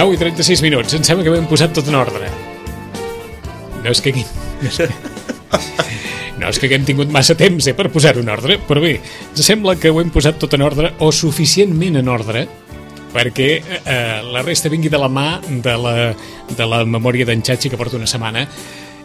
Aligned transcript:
9 0.00 0.14
i 0.16 0.18
36 0.20 0.62
minuts. 0.64 0.94
Em 0.96 1.02
sembla 1.04 1.26
que 1.26 1.32
ho 1.32 1.36
hem 1.36 1.48
posat 1.50 1.74
tot 1.76 1.88
en 1.90 1.98
ordre. 1.98 2.30
No 3.84 3.90
és 3.90 4.00
que... 4.00 4.14
No 4.16 4.68
és 4.70 4.78
que, 4.80 4.86
no 6.40 6.48
és 6.48 6.60
que 6.60 6.70
haguem 6.70 6.86
tingut 6.88 7.12
massa 7.12 7.36
temps 7.36 7.68
eh, 7.68 7.74
per 7.76 7.90
posar-ho 7.92 8.22
en 8.24 8.32
ordre, 8.32 8.56
però 8.64 8.80
bé, 8.80 8.94
sembla 9.36 9.76
que 9.76 9.92
ho 9.92 10.00
hem 10.00 10.08
posat 10.14 10.40
tot 10.40 10.56
en 10.56 10.64
ordre, 10.64 10.94
o 11.04 11.10
suficientment 11.12 12.00
en 12.00 12.08
ordre, 12.08 12.46
perquè 13.12 13.50
eh, 13.60 14.20
la 14.24 14.44
resta 14.46 14.72
vingui 14.72 14.88
de 14.88 15.00
la 15.02 15.10
mà 15.12 15.26
de 15.42 15.76
la, 15.84 15.94
de 16.48 16.70
la 16.72 16.84
memòria 16.88 17.28
d'en 17.28 17.44
Xachi 17.44 17.68
que 17.68 17.80
porta 17.80 17.98
una 18.00 18.08
setmana 18.08 18.46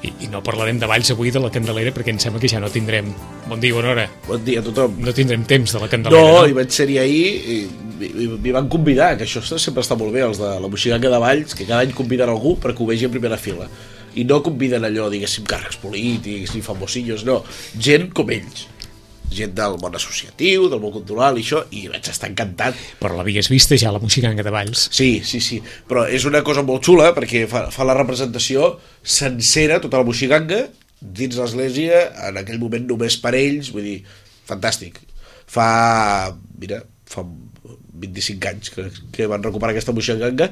i, 0.06 0.12
i 0.26 0.28
no 0.32 0.42
parlarem 0.46 0.78
de 0.82 0.88
Valls 0.90 1.10
avui 1.16 1.32
de 1.34 1.42
la 1.44 1.50
Candelera 1.54 1.92
perquè 1.96 2.14
em 2.14 2.20
sembla 2.22 2.40
que 2.44 2.50
ja 2.52 2.60
no 2.64 2.70
tindrem 2.74 3.10
bon 3.50 3.60
dia, 3.60 3.74
bona 3.74 3.92
hora 3.96 4.06
Bon 4.28 4.44
dia 4.46 4.62
a 4.62 4.64
tothom. 4.66 5.00
no 5.02 5.14
tindrem 5.18 5.44
temps 5.50 5.74
de 5.76 5.82
la 5.82 5.90
Candelera 5.92 6.22
No, 6.22 6.46
hi 6.48 6.54
vaig 6.58 6.70
ser-hi 6.76 7.00
ahir 7.02 7.26
i 7.26 7.58
i- 7.96 8.12
i 8.26 8.28
m'hi 8.28 8.52
van 8.52 8.68
convidar, 8.68 9.14
que 9.18 9.24
això 9.24 9.40
sempre 9.58 9.82
està 9.82 9.96
molt 9.98 10.12
bé, 10.12 10.20
els 10.28 10.38
de 10.38 10.50
la 10.60 10.68
Moixiganga 10.68 11.10
de 11.10 11.18
Valls, 11.24 11.56
que 11.56 11.64
cada 11.66 11.80
any 11.86 11.94
conviden 11.96 12.28
algú 12.30 12.58
perquè 12.60 12.84
ho 12.84 12.88
vegi 12.90 13.06
en 13.08 13.12
primera 13.14 13.38
fila. 13.40 13.70
I 14.16 14.26
no 14.28 14.42
conviden 14.44 14.84
allò, 14.84 15.10
diguéssim, 15.10 15.46
càrrecs 15.48 15.78
polítics 15.80 16.54
ni 16.56 16.62
famosillos, 16.62 17.24
no. 17.28 17.38
Gent 17.80 18.12
com 18.14 18.30
ells. 18.36 18.66
Gent 19.36 19.56
del 19.58 19.78
món 19.82 19.96
associatiu, 19.98 20.70
del 20.72 20.82
món 20.84 20.94
cultural 20.96 21.40
i 21.40 21.44
això, 21.46 21.64
i 21.76 21.86
vaig 21.92 22.10
estar 22.12 22.30
encantat. 22.32 22.78
però 23.02 23.18
l'havies 23.18 23.50
vista 23.52 23.78
ja 23.78 23.92
la 23.94 24.02
Moixiganga 24.04 24.44
de 24.44 24.54
Valls 24.54 24.88
Sí, 24.96 25.22
sí, 25.24 25.42
sí, 25.44 25.62
però 25.90 26.06
és 26.08 26.26
una 26.26 26.44
cosa 26.48 26.64
molt 26.64 26.86
xula 26.86 27.12
perquè 27.16 27.46
fa, 27.52 27.68
fa 27.72 27.88
la 27.88 27.98
representació 27.98 28.76
sencera, 29.04 29.82
tota 29.84 30.02
la 30.02 30.08
moixiganga, 30.08 30.66
dins 31.00 31.38
l'església, 31.38 32.06
en 32.30 32.40
aquell 32.42 32.62
moment 32.62 32.88
només 32.90 33.18
per 33.22 33.36
ells, 33.38 33.72
vull 33.76 33.86
dir, 33.86 34.00
fantàstic. 34.50 34.98
Fa, 35.52 35.68
mira, 36.58 36.82
fa 37.10 37.24
25 37.26 38.50
anys 38.50 38.74
que, 38.74 38.90
que 39.14 39.28
van 39.30 39.44
recuperar 39.46 39.76
aquesta 39.76 39.94
moixiganga 39.96 40.50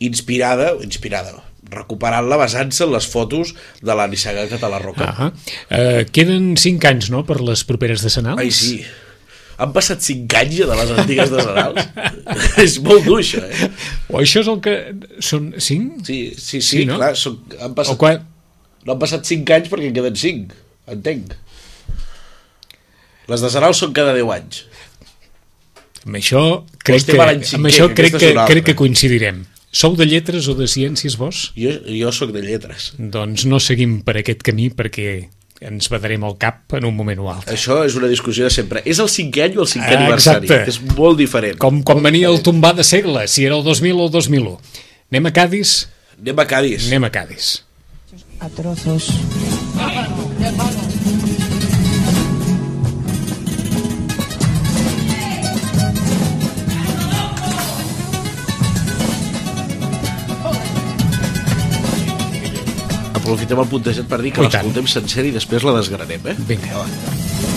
inspirada, 0.00 0.72
inspirada, 0.84 1.34
recuperant-la 1.70 2.38
basant-se 2.40 2.86
en 2.86 2.92
les 2.94 3.06
fotos 3.10 3.54
de 3.82 3.94
la 3.96 4.08
Nissaga 4.10 4.46
Catalarroca. 4.50 5.10
Ah 5.10 5.30
eh, 5.70 6.06
queden 6.12 6.56
5 6.58 6.90
anys, 6.90 7.10
no?, 7.14 7.24
per 7.28 7.40
les 7.46 7.62
properes 7.68 8.02
decenals? 8.06 8.40
Ai, 8.42 8.50
sí. 8.54 8.80
Han 9.60 9.74
passat 9.76 10.00
5 10.00 10.38
anys 10.40 10.54
ja 10.56 10.66
de 10.70 10.76
les 10.78 10.92
antigues 11.02 11.30
decenals. 11.34 11.90
és 12.64 12.78
molt 12.84 13.04
dur, 13.04 13.18
això, 13.20 13.42
eh? 13.44 13.68
O 14.08 14.22
això 14.22 14.40
és 14.44 14.48
el 14.48 14.62
que... 14.64 14.76
Són 15.20 15.52
5? 15.58 16.00
Sí, 16.08 16.20
sí, 16.36 16.58
sí, 16.58 16.60
Sí, 16.70 16.84
no? 16.88 16.96
clar, 17.00 17.12
són, 17.20 17.36
han 17.58 17.74
O 17.74 17.78
passat, 17.82 18.00
quan... 18.00 18.24
no 18.86 18.96
han 18.96 19.02
passat 19.02 19.28
5 19.28 19.56
anys 19.58 19.68
perquè 19.72 19.90
en 19.90 19.96
queden 19.98 20.16
5, 20.24 20.58
entenc. 20.96 21.36
Les 23.30 23.44
decenals 23.44 23.84
són 23.84 23.92
cada 23.94 24.16
10 24.16 24.32
anys. 24.38 24.64
Amb 26.06 26.16
això 26.16 26.40
crec 26.80 27.02
estem 27.02 27.18
que, 27.20 27.56
amb 27.58 27.68
això 27.68 27.90
crec 27.92 28.16
que, 28.16 28.32
crec 28.48 28.70
que 28.70 28.74
coincidirem. 28.78 29.42
Sou 29.72 29.94
de 29.94 30.06
lletres 30.06 30.48
o 30.50 30.54
de 30.58 30.66
ciències, 30.66 31.14
vos? 31.16 31.52
Jo, 31.56 31.70
jo 31.86 32.10
sóc 32.12 32.32
de 32.34 32.42
lletres. 32.42 32.92
Doncs 32.98 33.44
no 33.46 33.60
seguim 33.62 34.00
per 34.02 34.16
aquest 34.18 34.42
camí 34.42 34.66
perquè 34.74 35.28
ens 35.60 35.90
badarem 35.92 36.24
el 36.26 36.34
cap 36.40 36.72
en 36.74 36.86
un 36.88 36.96
moment 36.96 37.20
o 37.22 37.28
altre. 37.30 37.54
Això 37.54 37.82
és 37.86 37.94
una 37.94 38.08
discussió 38.10 38.48
de 38.48 38.50
sempre. 38.50 38.82
És 38.88 38.98
el 38.98 39.10
cinquè 39.12 39.44
any 39.46 39.58
o 39.58 39.62
el 39.62 39.70
cinquè 39.70 39.92
Ah, 39.94 40.00
aniversari? 40.00 40.48
exacte. 40.48 40.70
És 40.74 40.80
molt 40.96 41.18
diferent. 41.20 41.58
Com 41.62 41.82
quan 41.86 42.02
venia 42.02 42.28
el 42.32 42.42
tombar 42.42 42.74
de 42.74 42.82
segle, 42.82 43.28
si 43.28 43.44
era 43.44 43.54
el 43.56 43.62
2000 43.62 43.94
o 44.00 44.06
el 44.06 44.10
2001. 44.10 44.58
Anem 45.12 45.26
a 45.26 45.32
Cádiz? 45.32 45.88
Anem 46.18 46.38
a 46.38 46.46
Cádiz. 46.46 46.86
Anem 46.88 47.04
a 47.04 47.10
Cádiz. 47.10 47.64
a 48.40 48.48
trozos. 48.48 49.10
Aprofitem 63.20 63.60
el 63.62 63.68
puntejat 63.70 64.08
per 64.10 64.20
dir 64.24 64.32
que 64.34 64.46
l'escoltem 64.46 64.88
sencer 64.90 65.26
i 65.28 65.34
després 65.36 65.66
la 65.68 65.76
desgranem, 65.76 66.32
eh? 66.32 66.36
Vinga. 66.48 66.84
El 66.84 67.49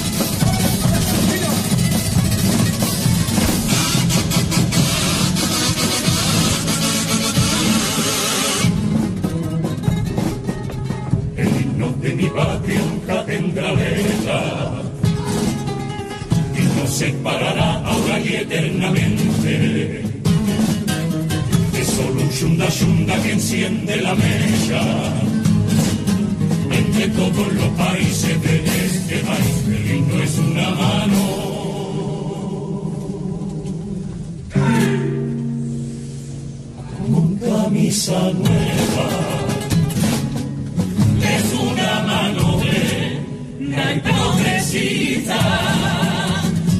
hipocresía, 44.73 45.37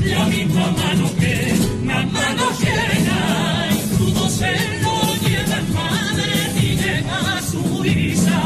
la 0.05 0.25
misma 0.25 0.71
mano 0.71 1.09
que 1.19 1.53
la 1.85 2.01
mano 2.05 2.43
llena, 2.59 3.69
y 3.71 3.95
crudo 3.95 4.29
se 4.29 4.51
lo 4.81 5.15
lleva 5.27 5.57
el 5.57 5.67
madre 5.73 6.27
y 6.55 6.75
llega 6.75 7.37
a 7.37 7.41
su 7.41 7.83
risa. 7.83 8.41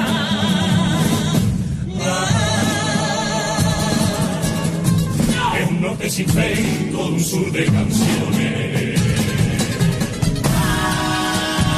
El 5.59 5.81
norte 5.81 6.09
sin 6.09 6.29
fe, 6.29 6.89
todo 6.91 7.07
un 7.07 7.19
sur 7.23 7.51
de 7.51 7.65
canciones. 7.65 9.01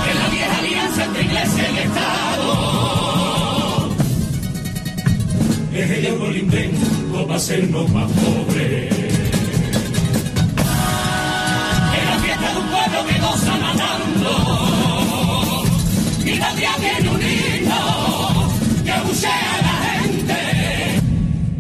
En 0.10 0.20
la 0.20 0.30
vieja 0.30 0.58
alianza 0.58 1.06
entre 1.06 1.24
iglesia 1.24 1.72
y 1.72 1.78
Estado. 1.78 2.80
es 5.80 5.90
el 5.92 6.06
euro 6.08 6.28
el 6.28 6.38
hacernos 7.40 7.90
más 7.92 8.12
pobres. 8.12 8.92
Es 8.92 8.98
la 12.10 12.18
fiesta 12.22 12.52
de 12.52 12.58
un 12.60 12.68
pueblo 12.68 13.00
que 13.08 13.16
goza 13.26 13.54
nadando. 13.66 14.32
Y 16.26 16.28
la 16.36 16.50
tía 16.54 16.74
tiene 16.82 17.08
un 17.10 17.22
himno 17.22 17.82
que 18.84 18.92
abuchea 18.92 19.56
a 19.56 19.58
la 19.68 19.76
gente. 19.88 20.40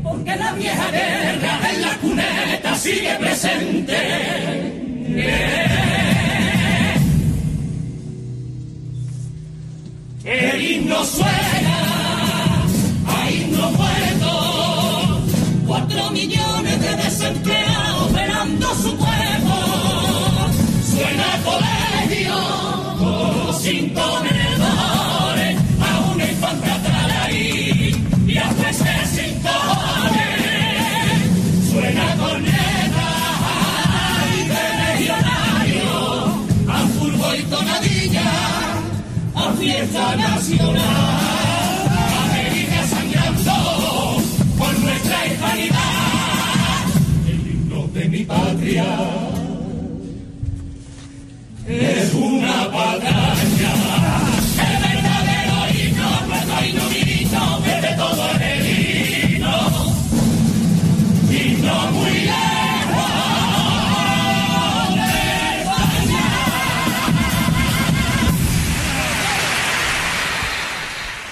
Porque 0.04 0.36
la 0.36 0.52
vieja 0.52 0.92
guerra 0.92 1.72
en 1.74 1.81
la 1.81 1.94
cuneta 2.02 2.76
sigue 2.76 3.16
presente. 3.16 4.00
El 10.26 10.62
himno 10.62 11.06
suena, 11.06 11.49
ha 40.10 40.16
nacido 40.16 40.74
la 40.74 41.20
América 42.26 42.84
sangrando 42.88 43.52
por 44.58 44.80
nuestra 44.80 45.28
hispanidad. 45.28 45.78
El 47.28 47.48
himno 47.48 47.88
de 47.94 48.10
mi 48.10 48.24
patria 48.24 48.86
es 51.68 52.14
una 52.14 52.72
patria. 52.72 53.39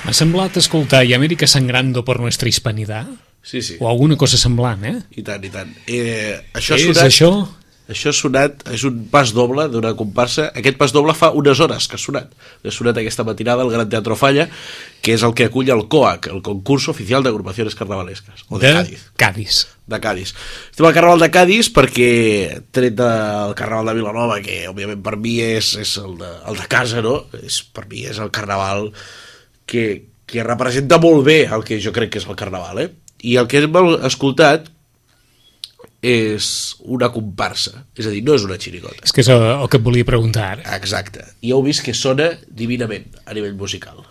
M'ha 0.08 0.16
semblat 0.16 0.56
escoltar 0.56 1.02
i 1.04 1.12
Amèrica 1.12 1.50
sangrando 1.52 2.06
por 2.08 2.22
nuestra 2.24 2.48
hispanidad 2.48 3.10
Sí, 3.44 3.62
sí. 3.62 3.76
o 3.80 3.90
alguna 3.90 4.16
cosa 4.16 4.38
semblant, 4.40 4.86
eh? 4.88 4.96
I 5.20 5.24
tant, 5.24 5.44
i 5.44 5.50
tant. 5.52 5.74
Eh, 5.84 6.36
això 6.56 6.78
és 6.78 6.86
sonat, 6.88 7.10
això? 7.10 7.32
Això 7.92 8.14
ha 8.14 8.16
sonat, 8.16 8.64
és 8.72 8.86
un 8.88 9.02
pas 9.12 9.34
doble 9.36 9.66
d'una 9.72 9.92
comparsa. 10.00 10.46
Aquest 10.56 10.80
pas 10.80 10.94
doble 10.96 11.12
fa 11.16 11.34
unes 11.36 11.60
hores 11.64 11.90
que 11.92 12.00
ha 12.00 12.02
sonat. 12.02 12.32
Ha 12.64 12.72
sonat 12.72 13.00
aquesta 13.00 13.26
matinada 13.28 13.64
al 13.68 13.72
Gran 13.72 13.92
Teatro 13.92 14.16
Falla, 14.20 14.48
que 15.04 15.16
és 15.16 15.28
el 15.28 15.36
que 15.36 15.50
acull 15.52 15.74
el 15.76 15.86
COAC, 15.92 16.32
el 16.32 16.42
Concurso 16.44 16.96
Oficial 16.96 17.28
d'Agrupacions 17.28 17.76
Carnavalesques, 17.76 18.48
o 18.48 18.60
de, 18.64 18.74
Cádiz. 18.80 19.06
Cádiz. 19.20 19.62
de 19.88 20.02
Cádiz. 20.08 20.34
Estem 20.72 20.88
al 20.88 20.96
Carnaval 20.96 21.24
de 21.28 21.32
Cádiz 21.36 21.72
perquè, 21.76 22.10
tret 22.72 22.96
del 22.96 23.56
Carnaval 23.60 23.92
de 23.92 24.00
Vilanova, 24.00 24.40
que 24.44 24.66
òbviament 24.72 25.04
per 25.04 25.16
mi 25.20 25.40
és, 25.44 25.76
és 25.84 25.98
el, 26.00 26.16
de, 26.20 26.34
el 26.48 26.64
de 26.64 26.68
casa, 26.72 27.04
no? 27.04 27.26
És, 27.44 27.60
per 27.64 27.88
mi 27.92 28.08
és 28.08 28.24
el 28.24 28.32
Carnaval 28.36 28.92
que, 29.68 29.84
que 30.26 30.48
representa 30.48 30.98
molt 31.04 31.26
bé 31.28 31.44
el 31.46 31.68
que 31.68 31.78
jo 31.84 31.94
crec 31.96 32.16
que 32.16 32.24
és 32.24 32.28
el 32.28 32.40
Carnaval, 32.40 32.82
eh? 32.82 32.90
I 33.28 33.38
el 33.42 33.48
que 33.50 33.62
hem 33.66 33.78
escoltat 34.08 34.72
és 36.06 36.50
una 36.86 37.10
comparsa, 37.14 37.84
és 37.98 38.06
a 38.06 38.12
dir, 38.14 38.22
no 38.26 38.36
és 38.38 38.46
una 38.46 38.60
xirigota. 38.62 39.02
És 39.04 39.14
que 39.16 39.24
és 39.24 39.32
el, 39.34 39.44
el 39.56 39.70
que 39.72 39.80
et 39.80 39.86
volia 39.86 40.08
preguntar 40.08 40.52
ara. 40.54 40.68
Exacte. 40.78 41.26
I 41.42 41.56
heu 41.56 41.64
vist 41.66 41.84
que 41.86 41.96
sona 41.98 42.30
divinament 42.48 43.10
a 43.26 43.34
nivell 43.34 43.58
musical. 43.58 44.06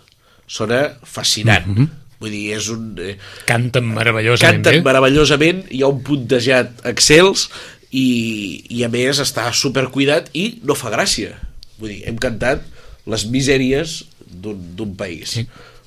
Sona 0.47 0.82
fascinant. 1.05 1.67
Mm 1.67 1.76
-hmm. 1.76 2.02
Vull 2.19 2.32
dir, 2.32 2.56
és 2.56 2.69
un... 2.73 2.97
Eh, 2.99 3.17
Canten 3.44 3.85
meravellosament 3.93 4.62
canten 4.64 4.81
bé. 4.81 4.85
meravellosament, 4.88 5.67
hi 5.70 5.82
ha 5.82 5.91
un 5.93 6.02
puntejat 6.02 6.87
excels 6.88 7.50
i, 7.91 8.64
i 8.70 8.85
a 8.85 8.88
més 8.88 9.20
està 9.20 9.52
supercuidat 9.52 10.31
i 10.32 10.61
no 10.64 10.75
fa 10.75 10.91
gràcia. 10.91 11.37
Vull 11.79 11.93
dir, 11.93 12.02
hem 12.09 12.17
cantat 12.17 12.64
les 13.06 13.26
misèries 13.31 14.05
d'un 14.26 14.94
país. 14.96 15.31
Sí. 15.38 15.46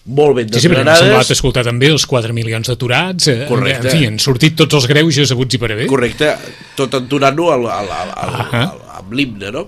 Molt 0.09 0.35
ben 0.37 0.47
Sí, 0.53 0.61
sí, 0.63 0.69
perquè 0.71 0.83
m'ha 0.87 0.95
semblat 0.97 1.29
escoltar 1.35 1.63
també 1.67 1.89
els 1.91 2.05
4 2.09 2.33
milions 2.33 2.65
d'aturats. 2.71 3.27
eh, 3.27 3.45
Correcte. 3.47 3.89
En 3.91 3.97
fi, 3.97 4.05
han 4.07 4.17
sortit 4.19 4.55
tots 4.57 4.73
els 4.79 4.87
greuges 4.87 5.31
abuts 5.35 5.53
i 5.55 5.59
per 5.61 5.71
haver. 5.75 5.85
correcte, 5.87 6.31
tot 6.75 6.93
entonant-ho 6.97 7.51
al, 7.51 7.67
al, 7.67 7.91
al, 7.91 8.13
al, 8.15 8.35
Ahà. 8.45 8.61
al, 8.71 8.79
amb 9.03 9.13
l'himne, 9.13 9.51
no? 9.51 9.67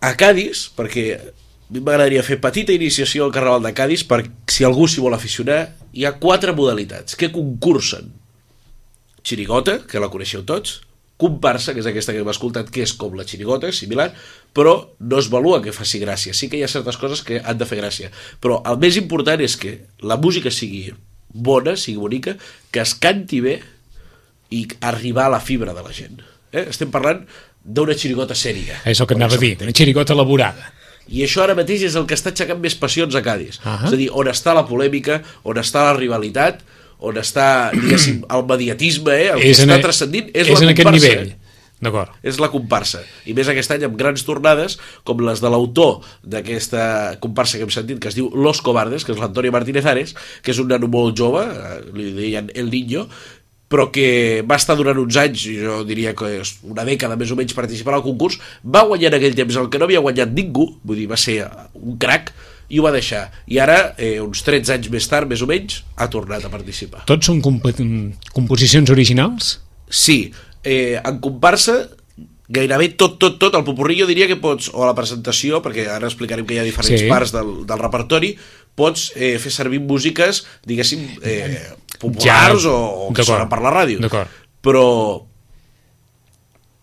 A 0.00 0.14
Cádiz, 0.16 0.70
perquè 0.74 1.18
m'agradaria 1.70 2.22
fer 2.24 2.40
petita 2.40 2.72
iniciació 2.72 3.24
al 3.26 3.32
Carnaval 3.32 3.62
de 3.62 3.74
Cádiz 3.74 4.02
per 4.08 4.22
si 4.48 4.64
algú 4.64 4.88
s'hi 4.88 5.00
vol 5.04 5.14
aficionar, 5.14 5.74
hi 5.92 6.04
ha 6.08 6.14
quatre 6.18 6.52
modalitats 6.56 7.14
que 7.14 7.30
concursen. 7.30 8.10
Xirigota, 9.22 9.80
que 9.86 10.00
la 10.00 10.08
coneixeu 10.08 10.42
tots, 10.48 10.80
comparsa, 11.18 11.74
que 11.74 11.82
és 11.82 11.88
aquesta 11.90 12.14
que 12.14 12.22
hem 12.22 12.30
escoltat, 12.30 12.70
que 12.70 12.84
és 12.86 12.94
com 12.96 13.16
la 13.18 13.26
xirigota, 13.26 13.72
similar, 13.74 14.12
però 14.54 14.74
no 15.02 15.18
es 15.18 15.28
valua 15.32 15.58
que 15.64 15.74
faci 15.74 15.98
gràcia. 16.00 16.34
Sí 16.34 16.48
que 16.48 16.60
hi 16.60 16.62
ha 16.62 16.70
certes 16.70 16.96
coses 16.96 17.24
que 17.26 17.42
han 17.42 17.58
de 17.58 17.66
fer 17.66 17.80
gràcia. 17.80 18.12
Però 18.40 18.60
el 18.70 18.78
més 18.78 18.96
important 19.00 19.42
és 19.42 19.58
que 19.58 19.74
la 20.06 20.16
música 20.16 20.52
sigui 20.54 20.92
bona, 21.28 21.74
sigui 21.76 21.98
bonica, 21.98 22.36
que 22.70 22.80
es 22.80 22.94
canti 22.94 23.42
bé 23.44 23.58
i 24.54 24.64
arribar 24.80 25.26
a 25.26 25.34
la 25.36 25.42
fibra 25.44 25.74
de 25.74 25.84
la 25.84 25.92
gent. 25.92 26.22
Eh? 26.52 26.68
Estem 26.70 26.94
parlant 26.94 27.26
d'una 27.64 27.98
xirigota 27.98 28.36
sèria. 28.38 28.78
És 28.88 29.02
el 29.02 29.08
que 29.10 29.18
anava 29.18 29.36
a 29.36 29.42
dir, 29.42 29.56
una 29.60 29.74
xirigota 29.74 30.14
elaborada. 30.14 30.72
I 31.08 31.24
això 31.24 31.42
ara 31.42 31.56
mateix 31.56 31.82
és 31.88 31.96
el 31.96 32.06
que 32.08 32.16
està 32.16 32.30
aixecant 32.32 32.60
més 32.60 32.76
passions 32.76 33.14
a 33.16 33.22
Cádiz. 33.24 33.58
Ahà. 33.64 33.88
És 33.88 33.96
a 33.96 34.00
dir, 34.00 34.08
on 34.12 34.28
està 34.28 34.54
la 34.56 34.66
polèmica, 34.68 35.22
on 35.48 35.60
està 35.60 35.86
la 35.88 35.96
rivalitat, 35.96 36.62
on 36.98 37.18
està, 37.20 37.48
diguéssim, 37.74 38.24
el 38.34 38.46
mediatisme, 38.48 39.14
eh? 39.14 39.28
el 39.34 39.44
que 39.44 39.52
en, 39.54 39.68
està 39.68 39.82
transcendint 39.84 40.32
és, 40.32 40.48
és 40.48 40.54
la 40.54 40.66
en 40.66 40.74
aquest 40.74 40.88
comparsa. 40.88 41.12
nivell. 41.12 41.36
D'acord. 41.78 42.10
És 42.26 42.40
la 42.42 42.48
comparsa. 42.50 43.04
I 43.30 43.36
més 43.38 43.46
aquest 43.50 43.70
any 43.70 43.84
amb 43.86 43.94
grans 43.98 44.24
tornades, 44.26 44.74
com 45.06 45.20
les 45.22 45.38
de 45.38 45.50
l'autor 45.52 46.00
d'aquesta 46.26 47.18
comparsa 47.22 47.58
que 47.58 47.68
hem 47.68 47.70
sentit, 47.70 48.00
que 48.02 48.10
es 48.10 48.18
diu 48.18 48.32
Los 48.34 48.58
Cobardes, 48.66 49.06
que 49.06 49.14
és 49.14 49.20
l'Antonio 49.22 49.54
Martínez 49.54 49.86
Ares, 49.86 50.16
que 50.42 50.50
és 50.50 50.58
un 50.58 50.72
nano 50.72 50.90
molt 50.90 51.14
jove, 51.18 51.44
eh, 51.46 51.76
li 51.94 52.10
deien 52.16 52.50
El 52.58 52.72
Niño, 52.74 53.06
però 53.68 53.90
que 53.92 54.42
va 54.48 54.56
estar 54.56 54.74
durant 54.78 54.98
uns 54.98 55.16
anys, 55.20 55.44
jo 55.60 55.82
diria 55.86 56.14
que 56.18 56.32
és 56.40 56.56
una 56.66 56.86
dècada 56.88 57.18
més 57.20 57.30
o 57.30 57.36
menys 57.38 57.54
participant 57.54 57.98
al 57.98 58.02
concurs, 58.02 58.40
va 58.64 58.86
guanyar 58.88 59.12
en 59.12 59.18
aquell 59.20 59.36
temps 59.38 59.60
el 59.60 59.68
que 59.70 59.78
no 59.78 59.86
havia 59.86 60.02
guanyat 60.02 60.32
ningú, 60.34 60.70
vull 60.82 60.98
dir, 60.98 61.06
va 61.10 61.20
ser 61.20 61.42
un 61.76 61.98
crac, 62.00 62.32
i 62.68 62.78
ho 62.78 62.84
va 62.84 62.92
deixar. 62.92 63.30
I 63.48 63.58
ara, 63.64 63.94
eh, 63.96 64.18
uns 64.20 64.42
13 64.44 64.74
anys 64.74 64.90
més 64.92 65.06
tard, 65.08 65.28
més 65.28 65.40
o 65.42 65.46
menys, 65.48 65.82
ha 65.96 66.08
tornat 66.12 66.44
a 66.44 66.50
participar. 66.52 67.04
Tots 67.08 67.26
són 67.30 67.40
comp 67.40 67.62
composicions 68.34 68.90
originals? 68.90 69.60
Sí, 69.88 70.32
eh, 70.64 71.00
en 71.02 71.18
comparsa 71.24 71.88
gairebé 72.48 72.90
tot, 72.96 73.18
tot, 73.20 73.38
tot, 73.38 73.54
el 73.54 73.64
popurrí 73.64 73.98
jo 74.00 74.06
diria 74.08 74.26
que 74.26 74.36
pots, 74.40 74.70
o 74.72 74.82
a 74.82 74.86
la 74.88 74.94
presentació, 74.96 75.60
perquè 75.64 75.86
ara 75.92 76.08
explicarem 76.08 76.46
que 76.48 76.54
hi 76.56 76.58
ha 76.62 76.64
diferents 76.64 77.02
Sí. 77.02 77.08
parts 77.08 77.32
del, 77.32 77.66
del 77.68 77.78
repertori, 77.78 78.34
pots 78.74 79.12
eh, 79.16 79.36
fer 79.38 79.52
servir 79.52 79.80
músiques, 79.80 80.44
diguéssim, 80.64 81.02
eh, 81.22 81.60
populars 81.98 82.62
Ja, 82.64 82.70
o, 82.72 83.08
o 83.08 83.12
que 83.12 83.24
sonen 83.24 83.48
per 83.50 83.60
la 83.60 83.72
ràdio. 83.74 83.98
d'acord. 84.00 84.28
Però 84.64 85.26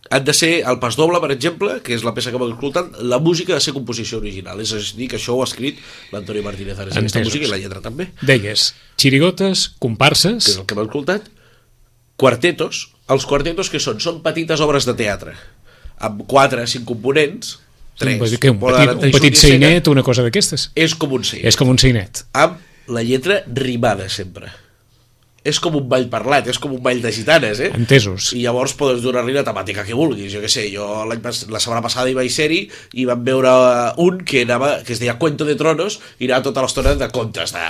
han 0.10 0.26
de 0.26 0.34
ser 0.38 0.52
el 0.70 0.78
pas 0.80 0.96
doble, 1.00 1.20
per 1.24 1.32
exemple, 1.34 1.80
que 1.86 1.96
és 1.96 2.04
la 2.06 2.14
peça 2.14 2.32
que 2.32 2.38
hem 2.38 2.46
escoltat, 2.48 3.00
la 3.02 3.18
música 3.20 3.56
ha 3.56 3.60
de 3.60 3.66
ser 3.66 3.74
composició 3.74 4.20
original. 4.22 4.62
És 4.62 4.74
a 4.76 4.82
dir, 4.98 5.08
que 5.10 5.18
això 5.18 5.34
ho 5.36 5.42
ha 5.42 5.50
escrit 5.50 5.80
l'Antoni 6.14 6.44
Martínez 6.46 6.80
Ares, 6.80 6.98
aquesta 6.98 7.24
música 7.26 7.48
i 7.48 7.52
la 7.52 7.60
lletra 7.62 7.82
també 7.82 8.12
Deies, 8.22 8.74
xirigotes, 9.02 9.68
que 9.68 9.74
és 9.74 9.82
comparses... 9.88 10.52
el 10.58 10.66
que 10.70 10.78
hem 10.78 10.84
escoltat, 10.86 11.30
quartetos. 12.22 12.90
Els 13.12 13.26
quartetos 13.30 13.70
que 13.70 13.82
són? 13.82 14.00
Són 14.02 14.22
petites 14.26 14.62
obres 14.66 14.88
de 14.90 14.96
teatre, 14.98 15.36
amb 16.02 16.24
4 16.30 16.64
o 16.64 16.68
5 16.70 16.88
components, 16.90 17.60
3. 18.02 18.20
petit, 18.20 18.46
un, 18.52 18.60
petit, 18.60 18.94
un 19.08 19.12
petit 19.14 19.38
seinet, 19.40 19.88
una 19.88 20.04
cosa 20.04 20.26
d'aquestes. 20.26 20.70
És 20.76 20.96
com 21.00 21.14
un 21.16 21.24
seinet, 21.24 21.48
És 21.48 21.58
com 21.60 21.70
un 21.72 21.80
seinet. 21.82 22.26
amb 22.34 22.60
la 22.92 23.02
lletra 23.06 23.42
rimada 23.48 24.10
sempre. 24.10 24.52
És 25.46 25.60
com 25.62 25.76
un 25.78 25.86
ball 25.88 26.08
parlat, 26.10 26.48
és 26.50 26.58
com 26.58 26.72
un 26.74 26.82
ball 26.82 27.00
de 27.04 27.12
gitanes, 27.14 27.60
eh? 27.62 27.70
Entesos. 27.78 28.32
I 28.34 28.42
llavors 28.42 28.74
podes 28.74 29.04
donar-li 29.06 29.36
la 29.36 29.44
temàtica 29.46 29.84
que 29.86 29.94
vulguis. 29.94 30.32
Jo 30.34 30.42
què 30.42 30.50
sé, 30.50 30.64
jo 30.74 30.88
la 31.06 31.20
setmana 31.62 31.84
passada 31.86 32.10
hi 32.10 32.16
vaig 32.18 32.32
ser-hi 32.34 32.64
i 32.98 33.06
vam 33.06 33.22
veure 33.28 33.52
un 34.02 34.24
que, 34.26 34.42
anava, 34.48 34.80
que 34.84 34.94
es 34.98 35.00
deia 35.04 35.20
Cuento 35.22 35.46
de 35.46 35.54
Tronos 35.60 36.00
i 36.20 36.26
anava 36.26 36.48
tota 36.50 36.66
l'estona 36.66 36.96
de 36.98 37.12
contes 37.14 37.54
de 37.54 37.62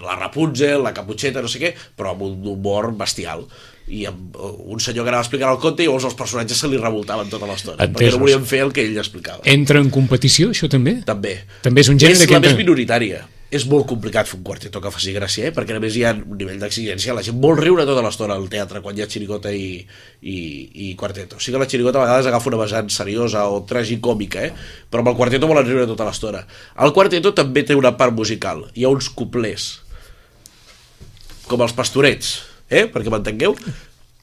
la 0.00 0.14
Rapunzel, 0.16 0.80
la 0.82 0.94
Caputxeta, 0.96 1.42
no 1.44 1.48
sé 1.50 1.60
què, 1.60 1.74
però 1.98 2.14
amb 2.14 2.22
un 2.24 2.46
humor 2.54 2.92
bestial. 2.96 3.42
I 3.88 4.04
amb 4.08 4.36
un 4.40 4.80
senyor 4.84 5.04
que 5.04 5.10
anava 5.12 5.24
explicant 5.24 5.50
el 5.52 5.60
conte 5.60 5.82
i 5.84 5.88
llavors 5.88 6.04
els 6.08 6.16
personatges 6.16 6.60
se 6.60 6.68
li 6.72 6.76
revoltaven 6.80 7.28
tota 7.32 7.48
l'estona, 7.48 7.80
perquè 7.88 8.10
no 8.14 8.20
volien 8.22 8.44
fer 8.48 8.60
el 8.64 8.72
que 8.76 8.84
ell 8.84 8.96
explicava. 9.00 9.40
Entra 9.48 9.80
en 9.84 9.90
competició, 9.92 10.50
això 10.56 10.68
també? 10.72 10.98
També. 11.08 11.38
També 11.64 11.84
és 11.84 11.88
un 11.92 11.98
gènere 12.00 12.16
és 12.20 12.24
que 12.26 12.32
la 12.36 12.40
entra- 12.40 12.52
més 12.54 12.60
minoritària. 12.64 13.26
És 13.48 13.64
molt 13.64 13.86
complicat 13.88 14.28
fer 14.28 14.36
un 14.36 14.42
quarteto 14.44 14.80
que 14.84 14.90
faci 14.92 15.14
gràcia, 15.14 15.46
eh? 15.48 15.52
perquè 15.56 15.72
a 15.72 15.80
més 15.80 15.94
hi 15.96 16.02
ha 16.04 16.10
un 16.12 16.36
nivell 16.36 16.58
d'exigència. 16.60 17.14
La 17.16 17.22
gent 17.24 17.38
vol 17.40 17.56
riure 17.56 17.86
tota 17.88 18.02
l'estona 18.04 18.36
al 18.36 18.44
teatre 18.52 18.82
quan 18.84 18.98
hi 18.98 19.00
ha 19.00 19.08
xirigota 19.08 19.52
i, 19.56 19.78
i, 20.20 20.36
i 20.84 20.88
quarteto. 21.00 21.40
Sí 21.40 21.54
que 21.54 21.62
la 21.62 21.68
xirigota 21.70 22.02
a 22.02 22.04
vegades 22.04 22.28
agafa 22.28 22.52
una 22.52 22.60
vessant 22.60 22.92
seriosa 22.92 23.46
o 23.48 23.62
tragicòmica, 23.70 24.44
eh? 24.44 24.52
però 24.92 25.00
amb 25.00 25.14
el 25.14 25.16
quarteto 25.16 25.48
volen 25.48 25.64
riure 25.64 25.88
tota 25.88 26.04
l'estona. 26.10 26.44
El 26.84 26.92
quarteto 26.92 27.32
també 27.32 27.64
té 27.64 27.78
una 27.78 27.94
part 27.96 28.12
musical. 28.12 28.66
Hi 28.76 28.84
ha 28.84 28.92
uns 28.92 29.08
cuplers, 29.16 29.70
com 31.48 31.64
els 31.64 31.72
pastorets, 31.72 32.34
eh? 32.68 32.84
perquè 32.92 33.08
m'entengueu? 33.16 33.56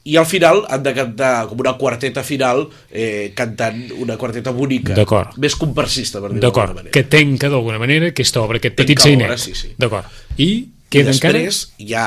I 0.06 0.14
al 0.20 0.26
final 0.30 0.62
han 0.70 0.84
de 0.86 0.92
cantar 0.94 1.32
com 1.50 1.58
una 1.64 1.72
quarteta 1.80 2.22
final 2.22 2.68
eh, 2.90 3.32
cantant 3.34 3.80
una 3.98 4.14
quarteta 4.20 4.52
bonica. 4.54 4.94
Més 5.42 5.56
comparsista, 5.58 6.20
per 6.22 6.30
D'acord, 6.30 6.42
d'alguna 6.70 6.74
manera. 6.84 6.92
que 6.94 7.02
tenca 7.10 7.50
d'alguna 7.50 7.80
manera 7.82 8.12
aquesta 8.12 8.40
obra, 8.44 8.60
aquest 8.62 8.76
petit 8.78 8.94
Tenca 8.96 9.08
seinet. 9.08 9.26
obra, 9.26 9.38
sí, 9.42 9.54
sí. 9.58 9.72
D'acord. 9.76 10.06
I 10.38 10.46
I 10.86 11.02
queda 11.02 11.10
encara... 11.10 11.40
després 11.42 11.72
hi 11.82 11.94
ha 11.98 12.04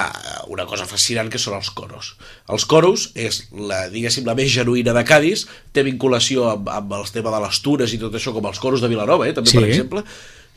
una 0.47 0.63
cosa 0.65 0.85
fascinant 0.87 1.27
que 1.29 1.37
són 1.37 1.57
els 1.57 1.67
coros. 1.75 2.13
Els 2.47 2.63
coros 2.65 3.09
és, 3.19 3.41
la, 3.51 3.81
diguéssim, 3.91 4.23
la 4.25 4.37
més 4.39 4.47
genuïna 4.53 4.93
de 4.95 5.03
Cádiz, 5.03 5.43
té 5.75 5.83
vinculació 5.83 6.47
amb, 6.53 6.69
amb 6.71 6.93
el 7.01 7.03
tema 7.11 7.33
de 7.35 7.41
les 7.43 7.59
tures 7.65 7.91
i 7.93 7.99
tot 7.99 8.15
això, 8.15 8.31
com 8.33 8.47
els 8.47 8.59
coros 8.63 8.79
de 8.79 8.87
Vilanova, 8.87 9.27
eh, 9.27 9.33
també, 9.35 9.51
Sí. 9.51 9.59
per 9.59 9.67
exemple, 9.67 10.05